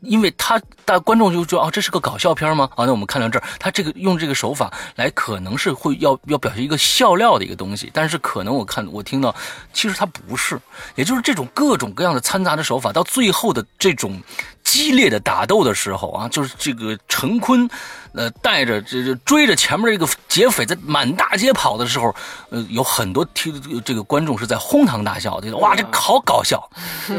[0.03, 2.69] 因为他大观众就说哦，这是个搞笑片吗？
[2.75, 9.35] 啊，那我们看到这儿，他这个用这个手法来，可能是会要要表现一个笑料的一个东西，但是可能我看我听到，
[9.73, 10.59] 其实他不是，
[10.95, 14.21] 也就是这种各种各样的掺杂的手法，到最后的这种
[14.65, 17.69] 激烈的打斗的时候啊，就是这个陈坤，
[18.13, 22.15] 呃，带着这这追着前面这个劫匪在满大街跑的时候，
[22.51, 26.71] 呃，有很多听这个观众是在哄堂大笑的，哇，这好搞笑，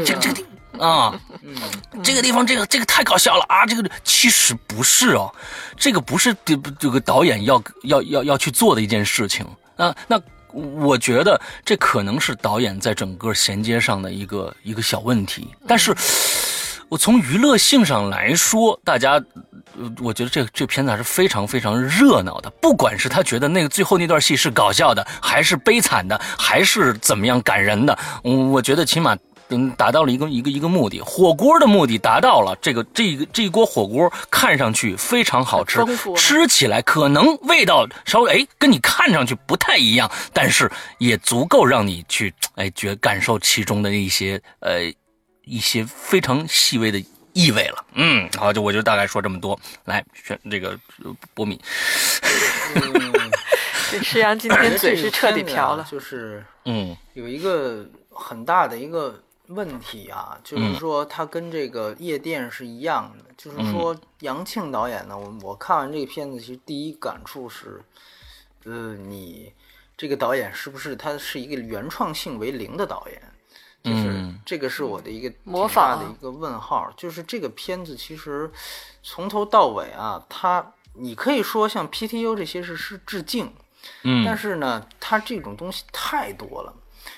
[0.04, 0.51] 这这个。
[0.82, 1.54] 啊，嗯
[2.02, 3.64] 这个地方，这个这个太搞笑了啊！
[3.64, 5.32] 这个其实不是哦，
[5.76, 9.94] 这个不是这这个导演要要要要去做的一件事情啊。
[10.08, 10.20] 那
[10.52, 15.46] 我觉得这可能是导演在整个衔接上的一个一个小问题。
[15.68, 15.94] 但是，
[16.88, 19.22] 我从娱乐性上来说，大家，
[20.00, 22.50] 我觉得这这片子还是非常非常热闹的。
[22.60, 29.16] 不管是他觉得那个最后那段戏是搞笑的，还是悲惨的，还是怎么样感人的，我觉得起码。
[29.54, 32.56] 嗯，达到了一个一个一个目的，火锅的目的达到了。
[32.62, 35.80] 这个这个这一锅火锅看上去非常好吃，
[36.16, 44.90] 吃起来可能味道稍微哎跟你看上去不太一样，但是也足够让你去哎觉感受其中的一些呃
[45.44, 46.98] 一些非常细微的
[47.34, 47.84] 意味了。
[47.92, 49.58] 嗯，好，就我就大概说这么多。
[49.84, 50.78] 来选这个
[51.34, 51.60] 波米，
[53.90, 59.20] 这石阳今天嘴是彻底瓢了，就是嗯，有一个很大的一个。
[59.48, 67.82] 问题啊，就是说它跟这个夜店是一样的，就是说杨庆导演呢，我我看完这个片子，其实第一感触是，
[68.64, 69.52] 呃，你
[69.96, 73.22] 这个导演是不是他是一个原创性为零的导演？
[73.82, 76.92] 就是这个是我的一个挺大的一个问号。
[76.96, 78.48] 就是这个片子其实
[79.02, 83.52] 从头到尾啊，它你可以说像 PTU 这些是是致敬，
[84.04, 86.72] 嗯，但是呢，它这种东西太多了。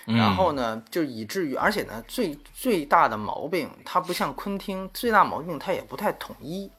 [0.07, 6.71] 然后呢，就以至于，而且呢，最最大的毛病，它不像昆汀，最大毛病它也不太统一，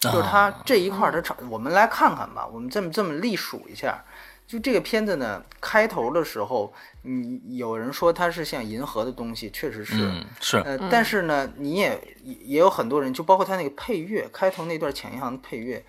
[0.00, 4.04] 就是它这一块儿它我们来看看吧，我们这么这么隶数一下，
[4.46, 6.72] 就这个片子呢，开头的时候，
[7.02, 9.96] 你有人说它是像银河的东西，确实是，
[10.40, 15.84] 是，呃，但是呢，你也也有很多人，就包括它那个配乐，开头那段潜银行的配乐，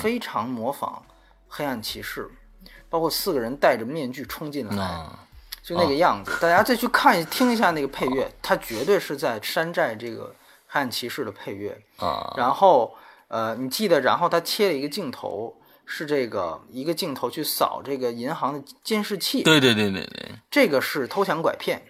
[0.00, 1.04] 非常模仿
[1.48, 2.28] 黑暗骑士，
[2.88, 5.06] 包括四个人戴着面具冲进来。
[5.62, 10.24] 就那个样子，大家再去看听一下那个配乐，它绝对是在山寨这个
[10.66, 12.34] 《黑暗骑士》的配乐啊。
[12.36, 12.92] 然后，
[13.28, 15.54] 呃，你记得，然后他切了一个镜头，
[15.86, 19.44] 是这个一个镜头去扫这个银行的监视器。
[19.44, 21.80] 对对对对对，这个是偷抢拐骗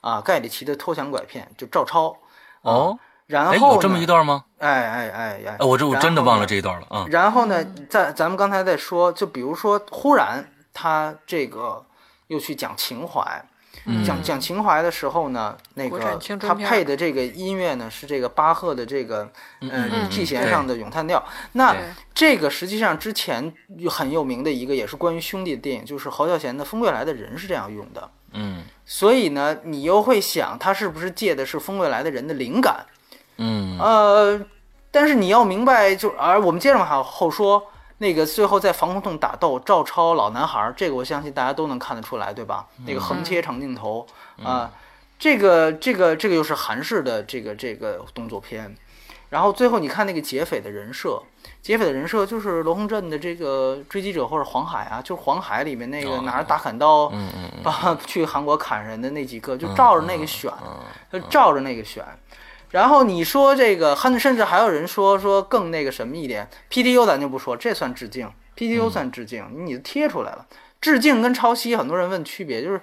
[0.00, 2.16] 啊，盖里奇的偷抢拐骗，就照抄。
[2.62, 2.96] 哦，
[3.26, 4.44] 然后有这么一段吗？
[4.58, 7.04] 哎哎哎哎，我这我真的忘了这一段了啊。
[7.10, 11.84] 然后呢，在咱们刚才在说，就比如说，忽然他这个。
[12.28, 13.44] 又去讲情怀，
[14.04, 21.24] 讲讲情怀的时候呢，那个他配的这个音乐呢是这个巴赫的这个嗯 G 弦上的咏叹调。
[21.52, 21.74] 那
[22.14, 23.52] 这个实际上之前
[23.90, 28.10] 很有名的一个也是关于兄弟的电影，就是侯孝贤的《风归来的人》是这样用的。
[28.32, 32.84] 嗯，所以呢，你又会想他是不是借的是《风归来的人》的灵感？
[33.38, 34.40] 嗯，呃，
[34.90, 37.70] 但是你要明白，就而我们接着往后说。
[37.98, 42.66] 那个最后在防空洞打斗，照抄老男孩，这个我相信大家都能看得出来，对吧？
[42.86, 44.06] 那个横切长镜头
[44.42, 44.70] 啊，
[45.18, 48.76] 这个这个这个又是韩式的这个这个动作片。
[49.30, 51.22] 然后最后你看那个劫匪的人设，
[51.60, 57.12] 劫匪的人设就是罗洪镇的这个追击者或者黄海啊，就是黄海里面那个拿着大砍刀，
[57.62, 60.50] 把 去韩国砍人的那几个，就照着那个选，
[61.12, 62.02] 就照着那个选。
[62.70, 70.46] 然后你说这个，甚甚至还有人说说更那个什么一点，PTU 咱就不说，这算致敬，PTU 算致敬，你贴出来了。
[70.80, 72.80] 致敬跟抄袭，很多人问区别，就是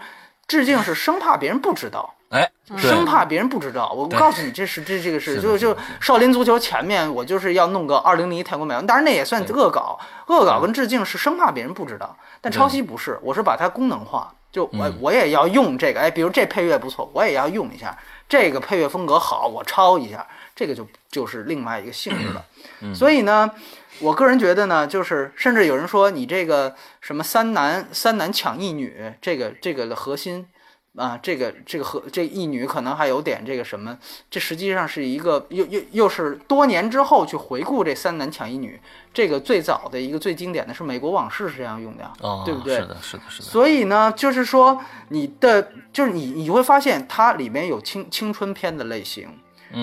[0.47, 3.91] 致敬是生怕别人不知道， 哎，生怕别人不知道。
[3.93, 17.97] 我告诉你，这是这这个是就就少林足球前面我就是要弄个二零零一太空美当然那也算恶搞，恶搞跟致敬是生怕别人不知道，但抄袭不是，我是把它功能化，就我我也要用这个，哎，比如这配乐不错，我也要用一下。
[18.29, 20.25] 这个配乐风格好，我抄一下，
[20.55, 22.45] 这个就就是另外一个性质了。
[22.93, 23.51] 所以呢，
[23.99, 30.47] 我个人觉得呢，就是甚至有人说你这个什么三男三男抢一女，这个这个的核心。
[30.95, 33.97] 啊，这个这个和这一女可能还有点这个什么，
[34.29, 38.79] 这实际上是一个又又又是多年之后去回顾这三男抢一女，
[39.13, 42.13] 这个最早的一个最经典的是《美国往事》是这样用的呀，
[42.45, 42.75] 对不对？
[42.75, 43.45] 是的，是的，是的。
[43.45, 44.79] 所以呢，就是说
[45.09, 49.27] 你的就是你你会发现它里面有青青春片的类型，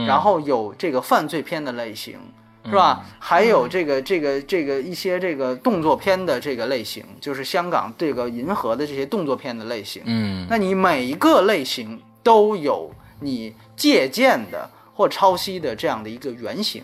[0.06, 2.18] 然后有这个犯罪片的类型。
[2.64, 3.04] 是吧？
[3.18, 10.02] 还有这个这个这个一些这个动作片的这个类型，就是香港这个银河的这些动作片的类型。
[10.06, 12.90] 嗯，那你每一个类型都有
[13.20, 16.82] 你借鉴的或抄袭的这样的一个原型，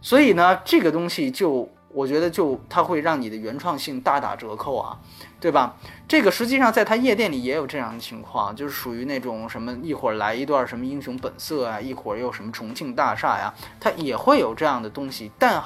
[0.00, 4.98] 所以呢，这个东西就我觉得就它会让你的原创性大打折扣啊。
[5.38, 5.76] 对吧？
[6.08, 15.32] 这个实际上在他夜店里也有这样的情况，就是属于那种什么一会儿来一段什么英雄本色啊，一会儿又什么重庆大厦呀，他也会有这样的东西。
[15.38, 15.62] 但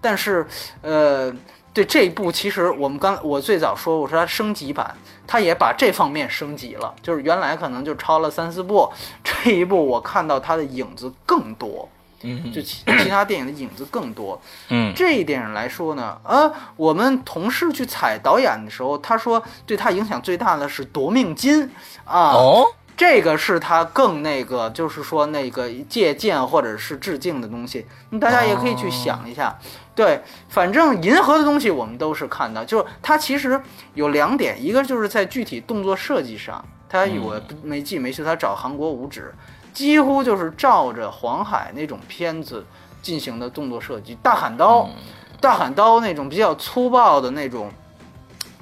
[0.00, 0.46] 但是，
[0.82, 1.32] 呃，
[1.72, 4.94] 对这一部其实我们刚我最早说我说它升级版，
[5.26, 8.92] 它也把这方面升级了，就是原来可能就抄了三四部，
[9.22, 11.88] 这一部我看到它的影子更多，
[12.52, 14.40] 就其其他电影的影子更多。
[14.68, 21.66] 嗯，这一点上来说呢，呃，我们同事去采导演的时候，他说对他影响最大的是《夺命金》
[22.04, 22.30] 啊。
[22.30, 22.66] 哦。
[22.96, 27.84] 这个是他更那个，就是说那个借鉴或者是致敬的东西，
[28.20, 29.58] 大家也可以去想一下。
[29.96, 33.60] 对，反正银河的东西我们都是看到，就是它其实
[33.94, 39.34] 有两点，一个就是在具体动作设计上，它我没记没错，他找韩国五指，
[39.74, 42.64] 几乎就是照着黄海那种片子
[43.02, 44.88] 进行的动作设计，大喊刀，
[45.40, 47.70] 大喊刀那种比较粗暴的那种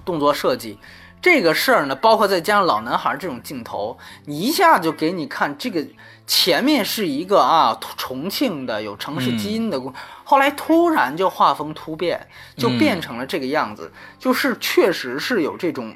[0.05, 0.79] 动作设计。
[1.21, 5.87] 这个事儿呢，包括再加上老男孩这种镜头，你一下就给你看，这个
[6.27, 9.81] 前面是一个啊重庆的有城市基因的，
[10.25, 15.95] 后来突然就画风突变，就变成了这个样子，就是确实是有这种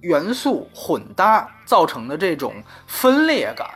[0.00, 2.52] 元素混搭造成的这种
[2.88, 3.68] 分裂感，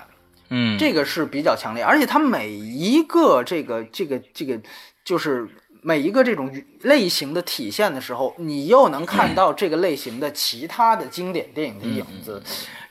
[0.51, 4.61] 嗯，这个是比较强烈，而且它每一个这个这个这个
[5.05, 5.49] 就是。
[5.83, 12.43] 每一个这种类型的体现的时候，你又能看到这个类型的其他的经典电影的影子，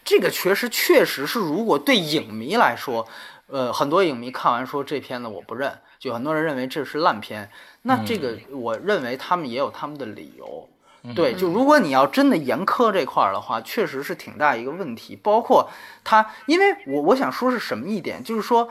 [0.03, 3.07] 这个确实确实是，如果对影迷来说，
[3.45, 7.51] 呃，很多影迷看完说这片子我不认，就很多人认为这是烂片，
[7.83, 10.68] 那这个我认为他们也有他们的理由。
[11.15, 15.15] 对，就如果你要真的严苛这块儿的话，确实是挺大一个问题。
[15.15, 15.69] 包括
[16.03, 18.67] 他，因为我我想说是什么一点，就是说，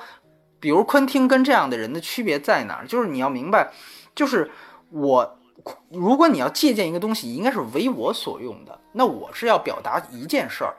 [0.61, 3.71] 比如昆汀跟这样的人的区别在哪儿，就是你要明白。
[4.15, 4.51] 就是
[4.91, 5.39] 我，
[5.91, 8.79] 如果你要借鉴一个东西，应该是为我所用的。
[8.93, 10.75] 那我是要表达一件事儿，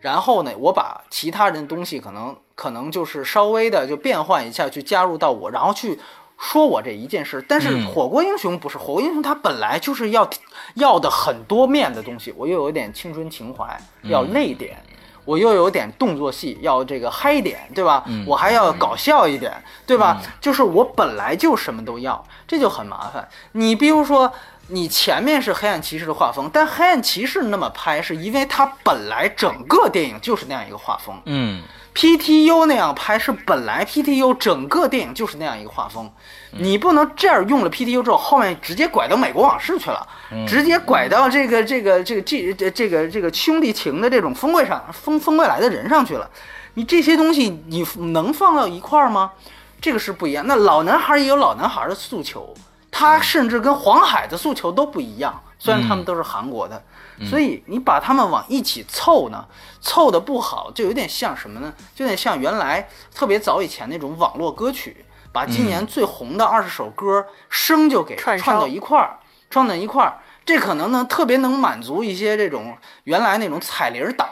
[0.00, 5.98] 然后呢，我把其他人的东西可能可能就是稍微的就变换一下，去加入到我，然后去
[6.42, 7.42] 说我这一件事。
[7.48, 10.28] 但是火锅英雄不是火锅英雄，他本来就是要
[10.74, 12.34] 要的很多面的东西。
[12.36, 14.76] 我又有点青春情怀，要内点。
[15.24, 18.04] 我又有点动作戏，要这个嗨点，对吧？
[18.26, 19.52] 我还要搞笑一点，
[19.86, 20.20] 对吧？
[20.40, 23.28] 就是我本来就什么都要，这就很麻烦。
[23.52, 24.32] 你比如说，
[24.66, 31.16] 你前面是黑暗骑士的画风，但黑暗骑士那么拍，是因为它本来整个电影就是那样一个画风。
[31.26, 31.62] 嗯
[31.94, 36.10] ，PTU 那样拍是本来 PTU 整个电影就是那样一个画风。
[36.52, 40.06] 你不能这样用了 PTU 之后，后面直接拐到美国往事去了，
[40.46, 46.28] 直接拐到这个这个这个这这这个这个兄弟情的这种风味上，风风味来的人上去了。
[46.74, 49.32] 你这些东西你能放到一块儿吗？
[49.80, 50.44] 这个是不一样。
[50.46, 52.54] 那老男孩也有老男孩的诉求，
[52.90, 55.42] 他甚至跟黄海的诉求都不一样。
[55.58, 56.82] 虽然他们都是韩国的，
[57.28, 59.46] 所以你把他们往一起凑呢，
[59.80, 61.72] 凑的不好，就有点像什么呢？
[61.94, 65.04] 就有点像原来特别早以前那种网络歌曲。
[65.34, 69.18] 把今年最红的二十首歌声就给串到一块儿，
[69.48, 74.28] 串到一块儿，这可能呢特别能满足一些这种原来那种彩铃党，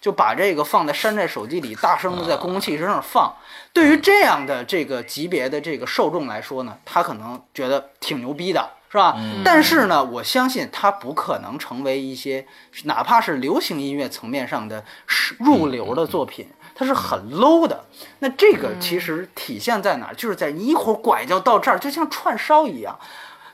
[0.00, 3.32] 就把这个放在山寨手机里，大声的在公共汽车上放。
[3.72, 9.16] 对于这样的这个级别的这个受众来说呢，他可能觉得挺牛逼的，是吧？
[9.44, 12.44] 但是呢，我相信它不可能成为一些
[12.84, 14.84] 哪怕是流行音乐层面上的
[15.38, 16.46] 入流的作品。
[16.74, 17.84] 它是很 low 的，
[18.20, 20.14] 那这个其实体现在哪儿？
[20.14, 22.98] 就是在你一会儿拐角到这儿，就像串烧一样。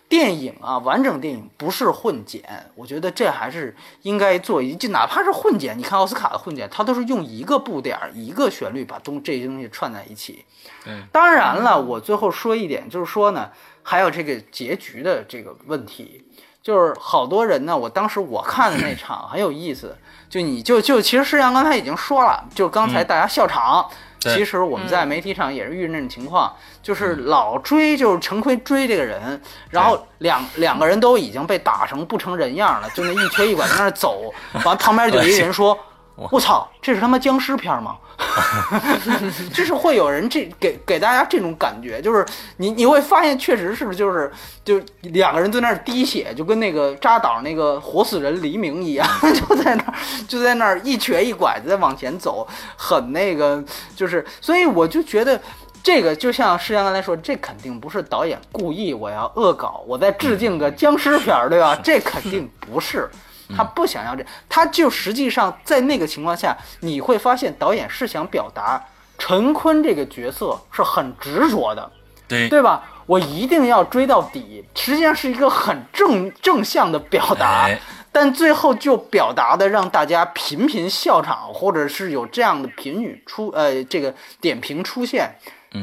[0.09, 2.41] 电影啊，完整电影不是混剪，
[2.76, 10.45] 我觉得这还是应该做一，就哪怕是混剪，你看奥斯卡的混剪，它都是用一个布点儿、一个旋律把东这些东西串在一起。
[10.87, 13.51] 嗯，当然了，我最后说一点，就是说呢，
[13.89, 16.24] 还有这个结局的这个问题，
[16.61, 19.97] 就是好多人呢，我当时我看的那场很有意思。
[20.28, 34.34] 就你就就其实世阳刚才已经说了，就刚才大家笑场，其实我们在媒体场也是遇这种情况，就是老追就是陈奎追这个人，然后两两个人都已经被打成不成人样了，就那一瘸一拐在那走，
[34.64, 35.78] 完旁边就一人说。
[36.17, 37.97] 我操，这是他妈僵尸片吗？
[39.53, 42.25] 就是会有人这给给大家这种感觉，就是
[42.57, 44.31] 你你会发现，确实是就是
[44.64, 49.95] 就两个人在那儿滴血，就跟那个扎导那个活死人黎明一样， 就在那儿
[50.27, 52.47] 就在那儿一瘸一拐的在往前走，
[52.77, 53.62] 很那个
[53.95, 55.39] 就是，所以我就觉得
[55.83, 61.79] 这个就像世阳刚才说，这肯定不是导演故意我要恶搞，我在致敬个僵尸片儿，对吧？
[61.85, 63.09] 这肯定不是。
[63.55, 68.83] 他不想要这，他就实际上在那个情况下，你会发现导演是想表达
[69.19, 71.91] 陈坤这个角色是很执着的，
[72.27, 72.49] 对。
[72.49, 72.83] 对吧？
[73.07, 77.71] 我一定要追到底，实际上是一个很正正向的表达，
[78.11, 85.31] 但最后就表达的让大家频频笑场，或者是有这样的评语出呃这个点评出现，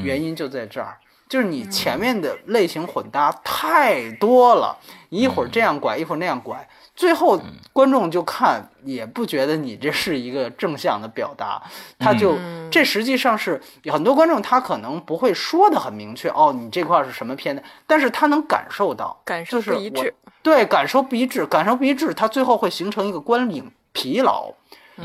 [0.03, 0.97] 原因就在这儿。
[1.30, 4.78] 就是你前面的类型混搭太多了，
[5.09, 7.41] 一会儿这样拐，一会儿那样拐，最后
[7.71, 11.61] 观众就看也不觉得你这是一个正向的表达，
[11.97, 12.37] 他就
[12.69, 24.51] 这实际上是很多观众他可能不会说的很明确哦，你这块是什么片的，但是他能感受到，感受不一致，对，感受不一致，感受不一致，他最后会形成一个观影疲劳，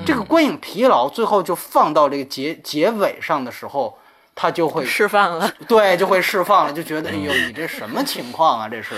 [0.04, 3.96] 这个观影疲劳最后就放到这个结结尾上的时候。
[4.40, 8.68] 他就会释放了，对，就会释放了，就觉得 哎呦，你这什么情况啊？
[8.68, 8.94] 这是，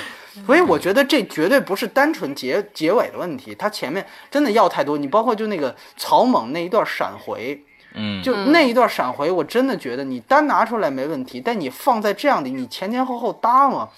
[0.46, 4.96] 所以我觉得这绝对不是单纯结结尾的问题，他前面真的要太多。
[4.96, 7.62] 你包括就那个曹猛那一段闪回，
[7.94, 13.88] 嗯，就那一段闪回，我真的觉得你单拿出来没问题，但你放在这样的，你前前后后搭嘛，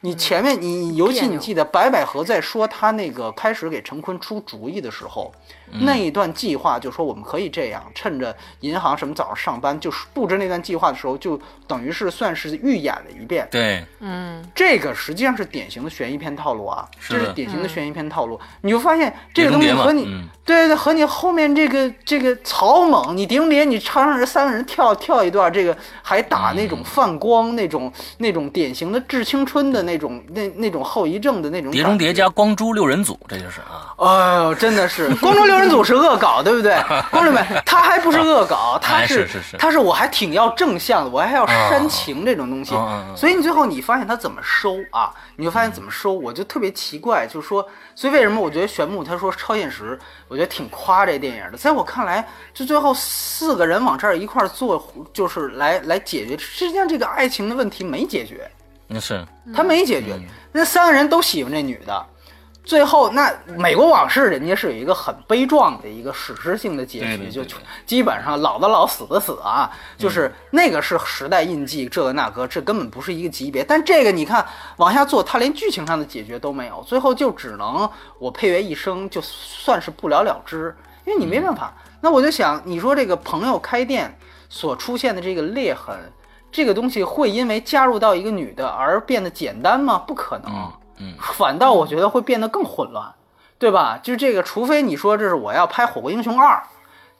[0.00, 5.32] 你前面你尤其你记得白百合在说他那个开始给陈坤出主意的时候。
[5.80, 13.48] 那一段计划就说我们可以这样，趁着银行什么早上上班，就是布置那段计划的时候，就等于是算是预演了一遍。
[13.50, 18.38] 对，嗯，这个实际上是典型的悬疑片套路啊，这是典型的悬疑片套路。
[18.60, 20.04] 你就发现这个东西和你，
[20.44, 31.70] 对对，和你后面这个这个草蜢，你碟中谍，你唱上这三个人跳跳一段，这个还打那种泛光，那种那种典型的致青春的那种那那种后遗症的那种。
[31.70, 33.91] 碟中谍加光珠六人组，这就是啊。
[34.02, 35.56] 哎呦，真的是光中六。
[35.62, 36.74] 人组是恶搞，对不对？
[37.10, 42.74] 观众们，他还不是恶搞，他是他是我还挺要正向的，我还要煽情这种东西。
[43.16, 45.14] 所以你最后你发现他怎么收啊？
[45.36, 49.96] 你就发现怎么收，我就特别奇怪，就是说，所以为什么我觉得玄牧他说超现实，
[50.26, 51.56] 我觉得挺夸这电影的。
[51.56, 58.50] 在我看来，就最后四个人往这儿一块坐，就是来来解决，实际上这个爱情的问题没解决。
[58.88, 59.24] 那是
[59.54, 60.18] 他没解决，
[60.50, 62.06] 那三个人都喜欢这女的。
[62.64, 67.42] 最后，那《美国往事》人家是有一个很悲壮的一个史诗性的结局，就
[67.84, 73.64] 基本上老的老死的死啊，就是那个是时代印记，这个那个，这根本不是一个级别。
[73.64, 74.46] 但这个你看
[74.76, 77.90] 往下做，他连剧情上的解决都没有，最后就只能
[78.20, 81.74] 我配乐一生，就算是不了了之，因为你没办法。
[82.00, 84.16] 那我就想，你说这个朋友开店
[84.48, 85.96] 所出现的这个裂痕，
[86.52, 89.98] 这个东西会因为加入到一个女的而变得简单吗？
[89.98, 90.72] 不可能。
[91.20, 93.12] 反倒我觉得会变得更混乱，
[93.58, 93.98] 对吧？
[94.02, 96.56] 就这个，除非你说这是我要拍《火锅英雄二》，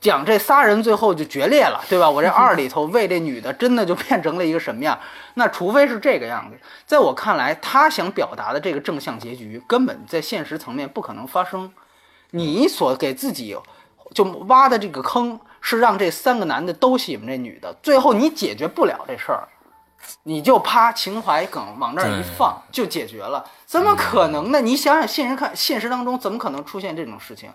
[0.00, 2.10] 讲这仨人最后就决裂了，对吧？
[2.10, 4.98] 我这二里头为这女的真的就变成了一个什么样？
[5.34, 11.72] 那除非是这个样子，在我看来，他想表达的这个正向结局根本在现实层面不可能发生。
[12.30, 13.56] 你所给自己
[14.14, 19.46] 就挖的这个坑是让这三个男的都喜欢这女的，最后你解决不了这事儿。
[20.24, 24.60] 你就啪情怀梗往那儿一放就解决了，怎么可能呢？
[24.60, 27.50] 你想想现实看，现实当中怎么可能出现这种事情？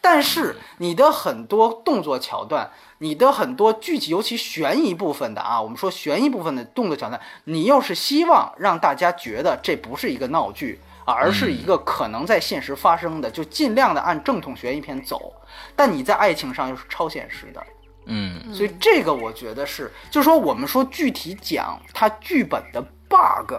[0.00, 15.32] 但是你的很多动作桥段，你的很多剧集，尤其悬疑部分的啊，我们说悬疑部分的动作桥段，你又是希望让大家觉得这不是一个闹剧，而是一个可能在现实发生的，就尽量的按正统悬疑片走。
[15.76, 17.64] 但你在爱情上又是超现实的。
[18.06, 23.54] 嗯，所以这个我觉得是，就是说我们说具体讲它剧本的 bug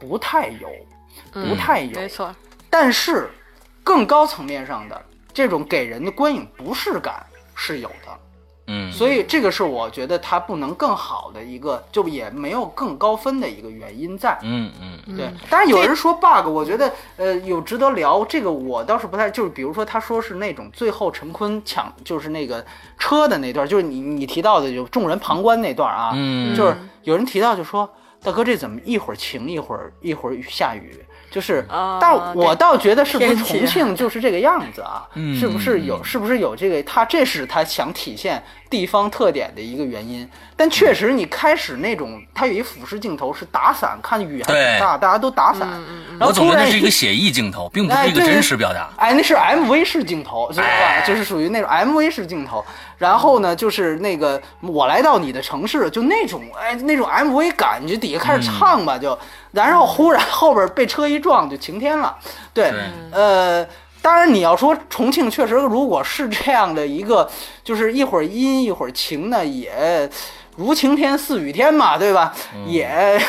[0.00, 0.68] 不太有，
[1.32, 2.34] 不太有，没错。
[2.70, 3.30] 但是
[3.82, 7.24] 更高层面上的这种给人的观影不适感
[7.54, 8.18] 是有的。
[8.66, 14.38] 嗯，所以这个是我觉得它不能更好的一个，就也没有更高分的一个原因在。
[14.42, 15.30] 嗯嗯，对。
[15.50, 18.24] 当然有人说 bug，我觉得呃有值得聊。
[18.24, 22.64] 这个我倒是不太，就是比如说他说是那种最后陈坤抢就是那个
[22.98, 27.88] 车的那段，就是你你提到的就众人旁观那段啊，嗯，就是有人提到就说
[28.22, 31.04] 大哥这怎么一会儿晴一会儿一会儿下雨。
[31.34, 31.66] 就是，
[32.00, 35.02] 但我倒觉得是不是重庆就是这个样子啊？
[35.36, 36.00] 是不是有？
[36.04, 36.80] 是不是有这个？
[36.84, 40.30] 他这是他想体现地方特点的一个原因。
[40.56, 45.68] 但确实，你开始那种，他有一俯视镜头是打伞，看雨还挺大，大家都打伞。
[46.20, 48.88] 然后突然是一个写意镜头，并不是一个真实表达。
[48.96, 50.66] 哎，那是 MV 式镜头，是吧？
[51.04, 52.64] 就是属于那种 MV 式镜头。
[53.04, 59.18] 然后呢，就是那个我来到你的城市，就那种哎，那种 MV 感，你就底下开始唱吧，就。
[59.52, 62.16] 然后忽然后边被车一撞，就晴天了。
[62.54, 62.72] 对，
[63.12, 63.64] 呃，
[64.00, 67.28] 当然你要说重庆确实如果是这样的一个，
[67.62, 70.08] 就是一会儿阴一会儿晴呢，也。
[70.56, 72.32] 如晴天似雨天嘛，对吧？
[72.64, 73.20] 也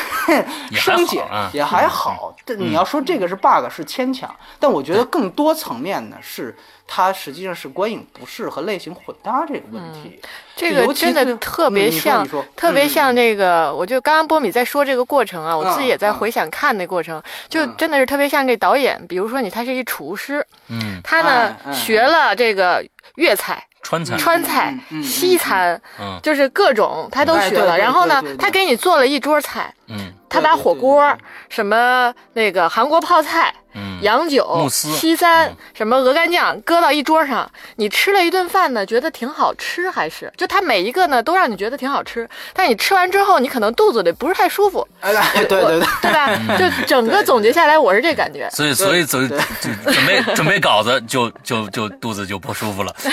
[0.70, 2.32] 生解也还好。
[2.44, 6.56] 但你要说这个是 bug 是牵强，但我觉得更多层面呢是
[6.86, 10.20] 它实际上是观影不适和类型混搭这个问题。
[10.54, 13.74] 这个真的特别像，特别像那个。
[13.74, 19.00] 我就刚刚波米在说这个过程啊，我自己也在回想看那过程，就真的是特别像这导演。
[19.06, 22.84] 比如说你他是一厨师，嗯，他呢学了这个
[23.16, 23.62] 粤菜。
[23.82, 25.80] 川菜、川菜、西餐，
[26.20, 27.78] 就是各种他都学了。
[27.78, 31.16] 然后呢，他给你做了一桌菜，嗯，他把火锅
[31.48, 33.54] 什么那个韩国泡菜。
[34.00, 37.46] 洋酒、西餐、什么鹅肝酱，搁到一桌上，
[37.76, 44.86] 你吃了一顿饭呢，觉得挺好吃，还是就它每一个呢都让你觉得挺好吃，但你吃完之后，你可能肚子里不是太舒服。
[45.02, 45.12] 哎，
[45.44, 46.56] 对对对，对吧？
[46.56, 48.48] 就整个总结下来，我是这感觉。
[48.50, 49.28] 所以，所以准
[49.60, 52.96] 准备准备稿子，就就就肚子就不舒服了。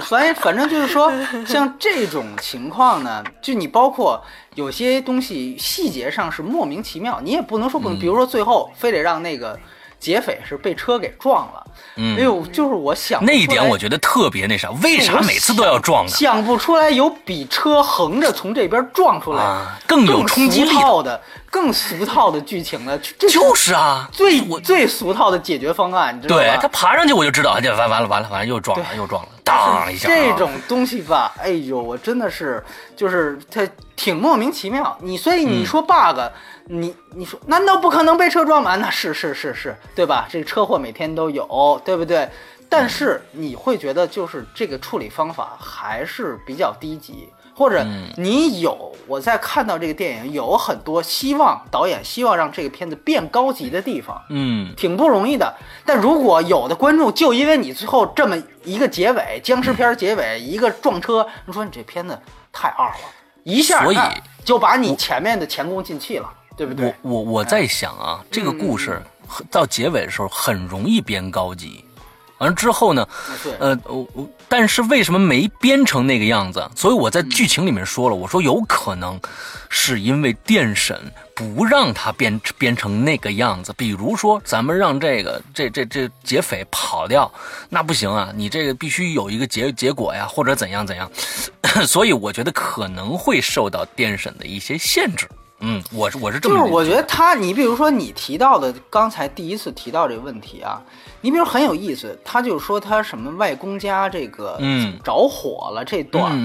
[0.00, 1.12] 所以，反正就是说，
[1.46, 4.22] 像这种情况呢，就你包括
[4.54, 9.58] 有些东西细节上是莫名其妙，你也不能说不能，比如说最后非得让那个。
[9.98, 11.66] 劫匪是被车给撞了，
[11.96, 16.10] 哎呦，就是我想那一点，我觉得特别那啥，为啥每次都要撞呢？
[16.10, 21.20] 想不出来有比车横着从这边撞出来更有冲击力的、
[21.50, 22.96] 更俗套的剧情了。
[22.98, 30.08] 就是啊，最最俗套的解决方案，对他爬上去我就知道，就完完了完了完了又撞了又撞了，当一下。
[30.08, 32.62] 这种东西吧，哎呦，我真的是
[32.94, 33.66] 就是它
[33.96, 34.96] 挺莫名其妙。
[35.00, 36.20] 你所以你说 bug。
[36.68, 38.76] 你你说难道不可能被车撞吗？
[38.76, 40.26] 那是是是是，对吧？
[40.28, 42.28] 这个车祸每天都有，对不对？
[42.68, 47.86] 但是你会觉得就是这个处理方法还是比较低级，或者
[48.16, 55.54] 你有我在看到这个电影有很多希望导演希望让这个片子变高级的地方，嗯，挺不容易的。
[55.84, 62.18] 但如果有的观众就因为你最后这么一个结尾，僵尸片结尾一个撞车，你说你这片子
[62.52, 62.96] 太二了，
[63.44, 63.98] 一下所以
[64.44, 66.28] 就把你前面的前功尽弃了。
[66.56, 66.94] 对不对？
[67.02, 69.02] 我我我在想啊，这个故事
[69.50, 71.84] 到结尾的时候很容易编高级，
[72.38, 73.06] 完了之后呢，
[73.58, 76.66] 呃，我我但是为什么没编成那个样子？
[76.74, 79.20] 所以我在剧情里面说了，我说有可能
[79.68, 80.98] 是因为电审
[81.34, 83.74] 不让他编编成那个样子。
[83.76, 87.30] 比如说，咱们让这个这这这劫匪跑掉，
[87.68, 91.10] 那不行啊，你这个必须有一个结结果呀，或者怎样怎样。
[91.86, 95.28] 所以我觉得可能会受到电审的一些限制。
[95.60, 100.82] 嗯，我是我是这么，就是我觉得他，你比如说你提到的刚才第一次提到这个问题啊，
[101.22, 106.38] 你比如很有意思，他就说他什么外公家这个嗯着火了这段，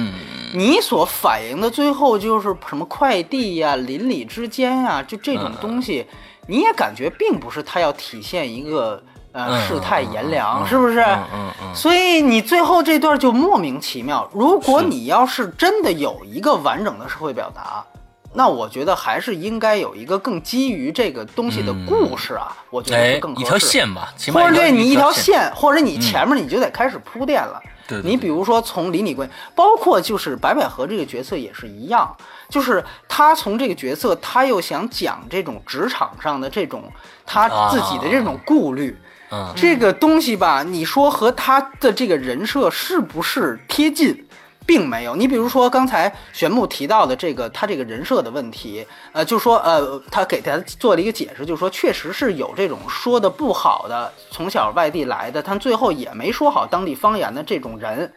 [0.54, 6.06] 你所反映的最后就是什么快递呀、邻里之间呀，就这种东西，
[6.48, 11.02] 你也感觉并不是他要体现一个呃世态炎凉，是不是？
[11.02, 11.76] 嗯嗯。
[11.76, 14.26] 所以你最后这段就莫名其妙。
[14.34, 17.86] 如果你要是真的有一个完整的社会表达。
[18.34, 27.62] 那我觉得还是应该有一个更基于这个东西的故事啊，我觉得更一条线吧，或者对你一条线，或者你前面你就得开始铺垫了。
[27.88, 32.16] 对，你比如说从邻里关系，包括就是白百合这个角色也是一样，
[32.48, 36.90] 就是他从这个角色，他又想讲这种职场上的这种
[37.26, 38.98] 他自己的这种顾虑，
[39.30, 44.26] 嗯，这个东西吧，你说和他的这个人设是不是贴近？
[44.72, 58.10] 并没有，你比如说刚才玄牧提到的这个他这个人设的问题，呃，就说呃，他给他做了一个解释，就是说确实是有这种说的不好的，从小外地来的，他最后也没说好当地方言的这种人，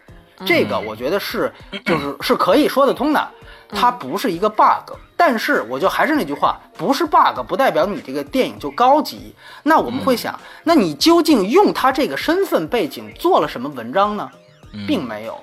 [0.47, 1.53] 这个我觉得是
[1.85, 3.29] 就是是可以说得通的，
[3.71, 4.95] 它不是一个 bug。
[5.17, 9.35] 但是我就还是那句话，不是 bug 不代表你这个电影就高级。
[9.65, 14.31] 那我们会想，那你究竟用他这个身份背景做了什么文章呢？
[14.87, 15.37] 并没有。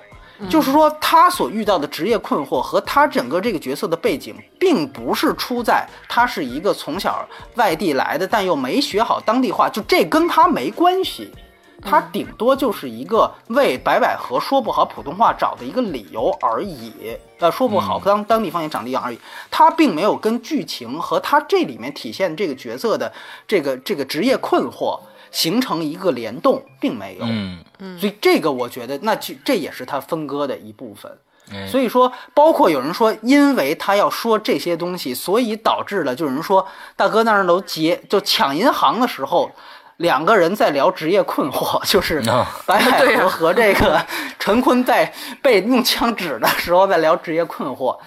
[0.48, 11.32] 就是说，他所遇到的职业困惑和他整个这个角色的背景，并不是出在他是一个从小外地来的，但又没学好当地话，就这跟他没关系。
[11.84, 16.92] 他顶多就是一个为白百合说不好普通话找的一个理由而已。
[17.40, 19.18] 呃，说不好当当地方言长的样而已。
[19.50, 23.12] 他并没有跟剧情和他这里面体现这个角色的
[23.48, 24.98] 这个这个职业困惑。
[25.32, 27.58] 形成一个联动，并没有，嗯。
[27.80, 31.10] 嗯，所以这个我觉得，那就这也是他分割的一部分。
[31.68, 39.50] 所以说，包括有人说，因为他要说这些东西，所以导致了，就有人说，大哥那儿都劫，就抢银行的时候，
[39.98, 42.22] 两个人在聊职业困惑，就是
[42.64, 44.00] 白百合和这个
[44.38, 47.98] 陈坤在被用枪指的时候在聊职业困惑，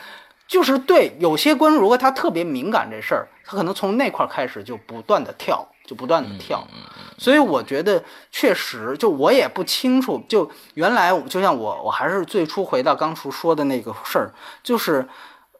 [0.47, 5.68] 就是对有些观众，如果他特别敏感这事儿，他可能从那块开始就不断的跳。
[5.86, 6.66] 就不断的跳，
[7.18, 14.34] 所以我觉得确实，就我也不清楚，就原来就像我，我还是最初回到刚厨说的那个事儿，
[14.64, 15.07] 就是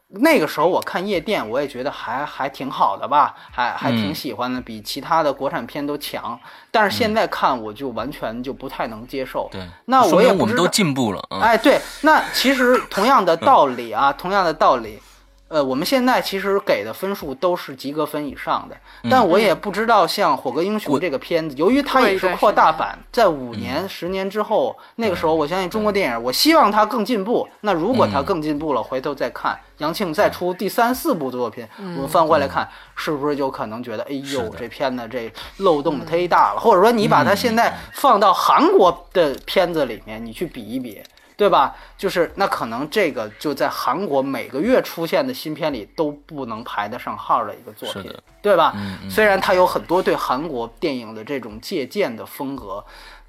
[0.08, 6.38] 那个时候我看夜店，我也觉得还还挺好的吧，还还挺喜欢的，比其他的国产片都强。
[6.70, 9.48] 但是现在看，我就完全就不太能接受。
[9.50, 11.24] 对，那我也我们都进步了。
[11.40, 15.00] 哎，对，那其实同样的道理啊，同样的道理。
[15.48, 18.76] 呃，我们现在其实给的分数都是及格分以上的，
[19.08, 27.48] 但我也不知道像《火歌英雄》这个片子，由于它也是扩大版，在五年、十年之后，那个时候我相信中国电影，我希望它更进步。
[27.60, 36.60] 那如果它更进步了，回头再看杨庆再出第三四部作品，我们翻回来看，是不是就可能觉得，哎呦，这片子这漏洞忒大了？
[36.60, 41.00] 或者说你把它现在放到韩国的片子里面，你去比一比。
[41.36, 41.76] 对吧？
[41.98, 48.10] 就是那可能这个就在韩国每个月出现的新片里都不能排得上号的一个作品，
[48.42, 48.74] 对吧？
[49.10, 52.84] 虽然它有很多对韩国电影的这种借鉴的风格。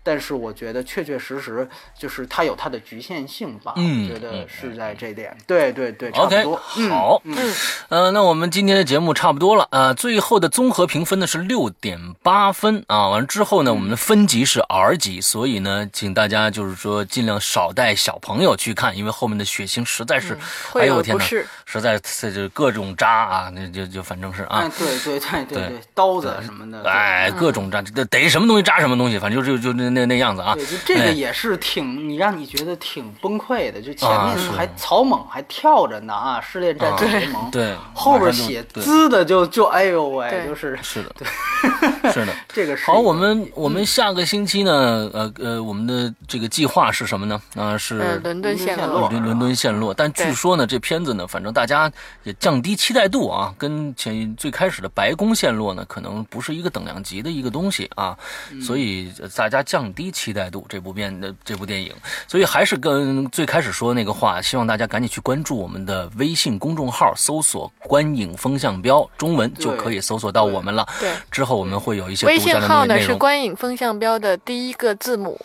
[0.07, 1.67] 但是我觉得确确实实
[1.99, 5.35] 就是它有它的局限性吧，我觉得是在这点。
[5.45, 6.45] 对对对，OK，
[6.89, 7.53] 好，嗯，
[7.89, 20.37] 呃，那我们今天的节目差不多了，呃，最后的综合评分呢是六点八分啊，完了之后呢，我们的分级是 R 级，所以呢，请大家就是说尽量少带小朋友去看，因为后面的血腥实在是，
[20.75, 21.25] 哎呦我天哪，
[21.67, 29.97] 实在这就各种扎啊，那就就反正是啊，对对对对对，刀子什么的，哎，各种渣，逮什么东西扎什么东西，反正就就就那。
[29.97, 44.71] 那那样子啊，对，就这个也是挺你让你觉得挺崩溃的，就前面还草蜢还跳着呢啊，失恋战士联盟，对，后边写滋的就就哎呦喂，就是是的，对，是的， 这个好，我们我们下个星期呢，
[45.13, 47.41] 呃呃，我们的这个计划是什么呢？
[47.55, 51.91] 啊，是伦敦陷落，伦敦陷落，但据说呢，这片子呢，反正大家
[52.23, 58.15] 也降低期待度啊，跟前最开始的白宫陷落呢，可能不是一个等量级的一个东西啊，
[58.61, 59.87] 所以大家降。
[59.97, 61.91] 低期待度，这部片的这部电影，
[62.27, 70.87] 所以还是跟最开始说的那个话，希望大家赶紧去关注我们的微信公众号，搜索“观影风向标”中文就可以搜索到我们了。
[70.99, 75.35] 对，之后我们会有一些微信号呢是“观影风向标”的第一个字母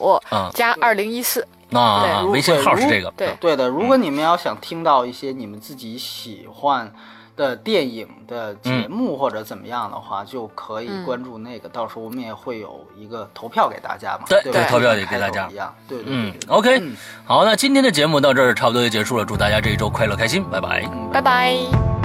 [0.53, 1.47] 加二零一四。
[1.73, 3.12] 那微信号是这个。
[3.16, 6.93] 对对的，如果你们要想听到一些你们自己喜欢。
[7.35, 14.27] 的电影的节目或者怎么样的话，就可以关注那个，到时候我们也会有一个投票给大家嘛。
[14.28, 15.74] 对对，投票也给大家一样。
[15.89, 16.82] 对对嗯，OK，
[17.24, 22.02] 好，那今天的节目到这儿差不多就结束了，祝大家这一周快乐开心，拜拜，拜拜。